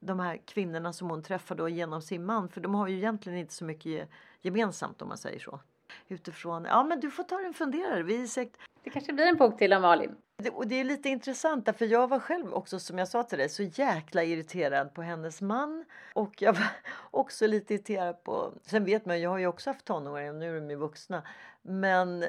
de 0.00 0.20
här 0.20 0.36
kvinnorna 0.46 0.92
som 0.92 1.10
hon 1.10 1.22
träffar 1.22 1.54
då 1.54 1.68
genom 1.68 2.02
sin 2.02 2.24
man? 2.24 2.48
För 2.48 2.60
de 2.60 2.74
har 2.74 2.88
ju 2.88 2.96
egentligen 2.96 3.38
inte 3.38 3.54
så 3.54 3.64
mycket 3.64 4.08
gemensamt 4.40 5.02
om 5.02 5.08
man 5.08 5.18
säger 5.18 5.38
så. 5.38 5.60
Utifrån, 6.08 6.64
ja 6.64 6.84
men 6.84 7.00
du 7.00 7.10
får 7.10 7.22
ta 7.22 7.40
en 7.40 7.54
funderare. 7.54 8.02
Vi 8.02 8.28
säkert... 8.28 8.58
Det 8.82 8.90
kanske 8.90 9.12
blir 9.12 9.26
en 9.26 9.36
bok 9.36 9.58
till 9.58 9.72
om 9.72 9.82
Malin. 9.82 10.16
Det, 10.42 10.50
och 10.50 10.66
det 10.66 10.80
är 10.80 10.84
lite 10.84 11.08
intressant 11.08 11.68
för 11.78 11.86
jag 11.86 12.08
var 12.08 12.18
själv 12.18 12.54
också 12.54 12.78
som 12.78 12.98
jag 12.98 13.08
sa 13.08 13.22
till 13.22 13.38
dig 13.38 13.48
så 13.48 13.62
jäkla 13.62 14.24
irriterad 14.24 14.94
på 14.94 15.02
hennes 15.02 15.42
man. 15.42 15.84
Och 16.14 16.42
jag 16.42 16.52
var 16.52 16.66
också 17.10 17.46
lite 17.46 17.74
irriterad 17.74 18.24
på, 18.24 18.52
sen 18.62 18.84
vet 18.84 19.06
man 19.06 19.20
jag 19.20 19.30
har 19.30 19.38
ju 19.38 19.46
också 19.46 19.70
haft 19.70 19.84
tonåringar 19.84 20.30
och 20.30 20.38
nu 20.38 20.56
är 20.56 20.60
de 20.60 20.70
ju 20.70 20.76
vuxna. 20.76 21.22
Men 21.62 22.22
eh, 22.22 22.28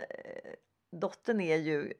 dottern 0.91 1.41
är 1.41 1.55
ju 1.55 1.93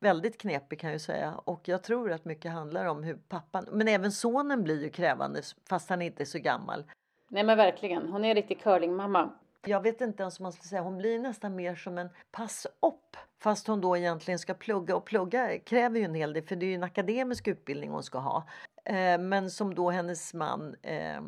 väldigt 0.00 0.38
knepig 0.38 0.80
kan 0.80 0.92
jag 0.92 1.00
säga 1.00 1.34
och 1.34 1.68
jag 1.68 1.82
tror 1.82 2.12
att 2.12 2.24
mycket 2.24 2.52
handlar 2.52 2.84
om 2.84 3.02
hur 3.02 3.14
pappan, 3.14 3.66
men 3.72 3.88
även 3.88 4.12
sonen 4.12 4.62
blir 4.62 4.82
ju 4.82 4.90
krävande 4.90 5.42
fast 5.68 5.90
han 5.90 6.02
inte 6.02 6.22
är 6.22 6.24
så 6.24 6.38
gammal. 6.38 6.84
Nej 7.28 7.44
men 7.44 7.56
verkligen, 7.56 8.08
hon 8.08 8.24
är 8.24 8.28
en 8.28 8.34
riktig 8.34 8.60
curlingmamma. 8.62 9.30
Jag 9.66 9.80
vet 9.82 10.00
inte 10.00 10.22
ens 10.22 10.38
om 10.38 10.42
man 10.42 10.52
ska 10.52 10.62
säga, 10.62 10.82
hon 10.82 10.98
blir 10.98 11.18
nästan 11.18 11.56
mer 11.56 11.74
som 11.74 11.98
en 11.98 12.08
pass-upp. 12.30 13.16
Fast 13.42 13.66
hon 13.66 13.80
då 13.80 13.96
egentligen 13.96 14.38
ska 14.38 14.54
plugga 14.54 14.96
och 14.96 15.04
plugga 15.04 15.58
kräver 15.58 15.98
ju 15.98 16.04
en 16.04 16.14
hel 16.14 16.32
del 16.32 16.42
för 16.42 16.56
det 16.56 16.66
är 16.66 16.68
ju 16.68 16.74
en 16.74 16.82
akademisk 16.82 17.48
utbildning 17.48 17.90
hon 17.90 18.02
ska 18.02 18.18
ha. 18.18 18.48
Eh, 18.84 19.18
men 19.18 19.50
som 19.50 19.74
då 19.74 19.90
hennes 19.90 20.34
man 20.34 20.76
eh, 20.82 21.20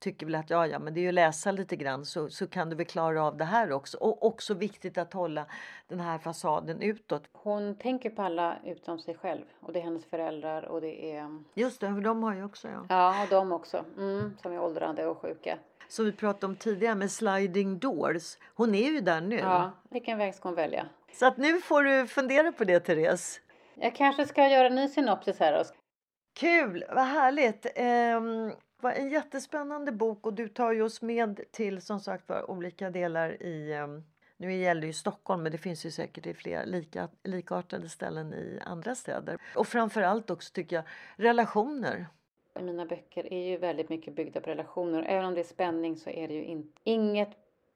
tycker 0.00 0.26
väl 0.26 0.34
att 0.34 0.50
ja, 0.50 0.66
ja, 0.66 0.78
men 0.78 0.94
det 0.94 1.00
är 1.00 1.02
ju 1.02 1.08
att 1.08 1.14
läsa 1.14 1.52
lite 1.52 1.76
grann 1.76 2.04
så, 2.04 2.30
så 2.30 2.46
kan 2.46 2.70
du 2.70 2.76
väl 2.76 2.86
klara 2.86 3.24
av 3.24 3.36
det 3.36 3.44
här 3.44 3.72
också. 3.72 3.98
Och 3.98 4.26
också 4.26 4.54
viktigt 4.54 4.98
att 4.98 5.12
hålla 5.12 5.46
den 5.88 6.00
här 6.00 6.18
fasaden 6.18 6.82
utåt. 6.82 7.22
Hon 7.32 7.74
tänker 7.74 8.10
på 8.10 8.22
alla 8.22 8.58
utom 8.64 8.98
sig 8.98 9.14
själv 9.14 9.44
och 9.60 9.72
det 9.72 9.78
är 9.78 9.82
hennes 9.82 10.06
föräldrar 10.06 10.62
och 10.62 10.80
det 10.80 11.12
är... 11.12 11.42
Just 11.54 11.80
det, 11.80 11.86
för 11.86 12.00
de 12.00 12.22
har 12.22 12.34
ju 12.34 12.44
också 12.44 12.68
ja. 12.68 12.86
Ja, 12.88 13.22
och 13.22 13.28
de 13.28 13.52
också, 13.52 13.84
mm, 13.96 14.36
som 14.42 14.52
är 14.52 14.60
åldrande 14.60 15.06
och 15.06 15.18
sjuka. 15.18 15.58
Som 15.88 16.04
vi 16.04 16.12
pratade 16.12 16.46
om 16.46 16.56
tidigare 16.56 16.94
med 16.94 17.10
sliding 17.10 17.78
doors. 17.78 18.38
Hon 18.54 18.74
är 18.74 18.90
ju 18.90 19.00
där 19.00 19.20
nu. 19.20 19.36
Ja, 19.36 19.70
vilken 19.90 20.18
väg 20.18 20.34
ska 20.34 20.48
hon 20.48 20.56
välja? 20.56 20.86
Så 21.12 21.26
att 21.26 21.36
nu 21.36 21.60
får 21.60 21.82
du 21.82 22.06
fundera 22.06 22.52
på 22.52 22.64
det, 22.64 22.80
Therese. 22.80 23.40
Jag 23.74 23.94
kanske 23.94 24.26
ska 24.26 24.48
göra 24.48 24.66
en 24.66 24.74
ny 24.74 24.88
synopsis 24.88 25.38
här. 25.38 25.64
Kul, 26.34 26.84
vad 26.88 27.04
härligt. 27.04 27.66
Um, 28.16 28.52
var 28.82 28.92
en 28.92 29.10
jättespännande 29.10 29.92
bok 29.92 30.26
och 30.26 30.32
du 30.32 30.48
tar 30.48 30.72
ju 30.72 30.82
oss 30.82 31.02
med 31.02 31.40
till 31.50 31.82
som 31.82 32.00
sagt 32.00 32.28
var 32.28 32.50
olika 32.50 32.90
delar 32.90 33.42
i 33.42 33.72
ehm, 33.72 34.04
nu 34.36 34.54
gäller 34.54 34.80
det 34.80 34.86
ju 34.86 34.92
Stockholm 34.92 35.42
men 35.42 35.52
det 35.52 35.58
finns 35.58 35.86
ju 35.86 35.90
säkert 35.90 36.26
i 36.26 36.34
fler 36.34 36.66
lika, 36.66 37.08
likartade 37.24 37.88
ställen 37.88 38.34
i 38.34 38.60
andra 38.64 38.94
städer. 38.94 39.38
Och 39.56 39.66
framförallt 39.66 40.30
också 40.30 40.52
tycker 40.52 40.76
jag 40.76 40.84
relationer. 41.16 42.06
Mina 42.60 42.86
böcker 42.86 43.32
är 43.32 43.48
ju 43.48 43.56
väldigt 43.56 43.88
mycket 43.88 44.14
byggda 44.14 44.40
på 44.40 44.50
relationer. 44.50 45.02
Även 45.02 45.24
om 45.24 45.34
det 45.34 45.40
är 45.40 45.44
spänning 45.44 45.96
så 45.96 46.10
är 46.10 46.28
det 46.28 46.34
ju 46.34 46.44
in, 46.44 46.72
inget 46.84 47.30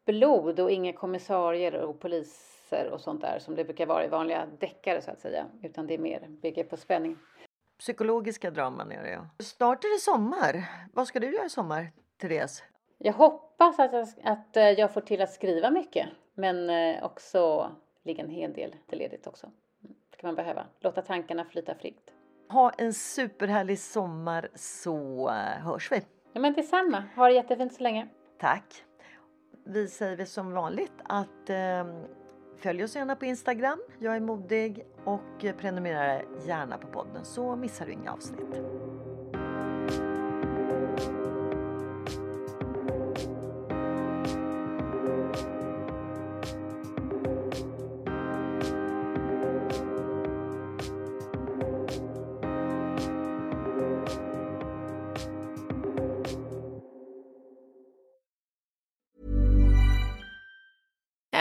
blod 0.05 0.61
och 0.61 0.71
inga 0.71 0.93
kommissarier 0.93 1.75
och 1.75 2.01
poliser 2.01 2.91
och 2.91 3.01
sånt 3.01 3.21
där 3.21 3.39
som 3.39 3.55
det 3.55 3.65
brukar 3.65 3.87
vara 3.87 4.05
i 4.05 4.09
vanliga 4.09 4.47
deckare 4.59 5.03
så 5.03 5.11
att 5.11 5.21
säga. 5.21 5.47
Utan 5.63 5.87
det 5.87 5.95
är 5.95 5.99
mer 5.99 6.27
bygger 6.29 6.65
på 6.65 6.77
spänning. 6.77 7.17
Psykologiska 7.79 8.51
draman 8.51 8.93
är 8.93 9.03
det 9.03 9.11
ja. 9.11 9.27
Snart 9.39 9.85
är 9.85 9.95
det 9.95 10.01
sommar. 10.01 10.65
Vad 10.93 11.07
ska 11.07 11.21
du 11.21 11.35
göra 11.35 11.47
i 11.47 11.51
sommar, 11.51 11.93
Therese? 12.21 12.63
Jag 12.99 13.13
hoppas 13.13 13.79
att 13.79 13.93
jag, 13.93 14.09
att 14.23 14.57
eh, 14.57 14.63
jag 14.63 14.93
får 14.93 15.01
till 15.01 15.23
att 15.23 15.33
skriva 15.33 15.71
mycket. 15.71 16.09
Men 16.35 16.71
eh, 16.71 17.05
också 17.05 17.71
ligga 18.05 18.25
en 18.25 18.31
hel 18.31 18.53
del 18.53 18.77
till 18.89 18.99
ledigt 18.99 19.27
också. 19.27 19.47
Mm, 19.47 19.97
det 20.11 20.17
kan 20.17 20.29
man 20.29 20.35
behöva. 20.35 20.67
Låta 20.81 21.03
tankarna 21.03 21.45
flyta 21.45 21.75
fritt. 21.75 22.11
Ha 22.49 22.71
en 22.71 22.95
superhärlig 22.95 23.79
sommar 23.79 24.49
så 24.55 25.29
hörs 25.63 25.93
vi. 25.93 26.03
Ja 26.33 26.41
men 26.41 26.53
detsamma. 26.53 27.05
Ha 27.17 27.29
det 27.29 27.35
jättefint 27.35 27.75
så 27.75 27.83
länge. 27.83 28.09
Tack. 28.41 28.85
Vi 29.67 29.89
säger 29.89 30.25
som 30.25 30.53
vanligt 30.53 30.93
att 31.05 31.51
eh, 31.51 31.85
följ 32.59 32.85
oss 32.85 32.97
gärna 32.97 33.17
på 33.17 33.25
Instagram. 33.25 33.79
Jag 33.99 34.17
är 34.17 34.21
modig 34.21 34.87
och 35.05 35.57
prenumerera 35.59 36.23
gärna 36.47 36.79
på 36.79 36.87
podden 36.87 37.25
så 37.25 37.57
missar 37.57 37.87
du 37.87 37.93
inga 37.93 38.13
avsnitt. 38.13 38.74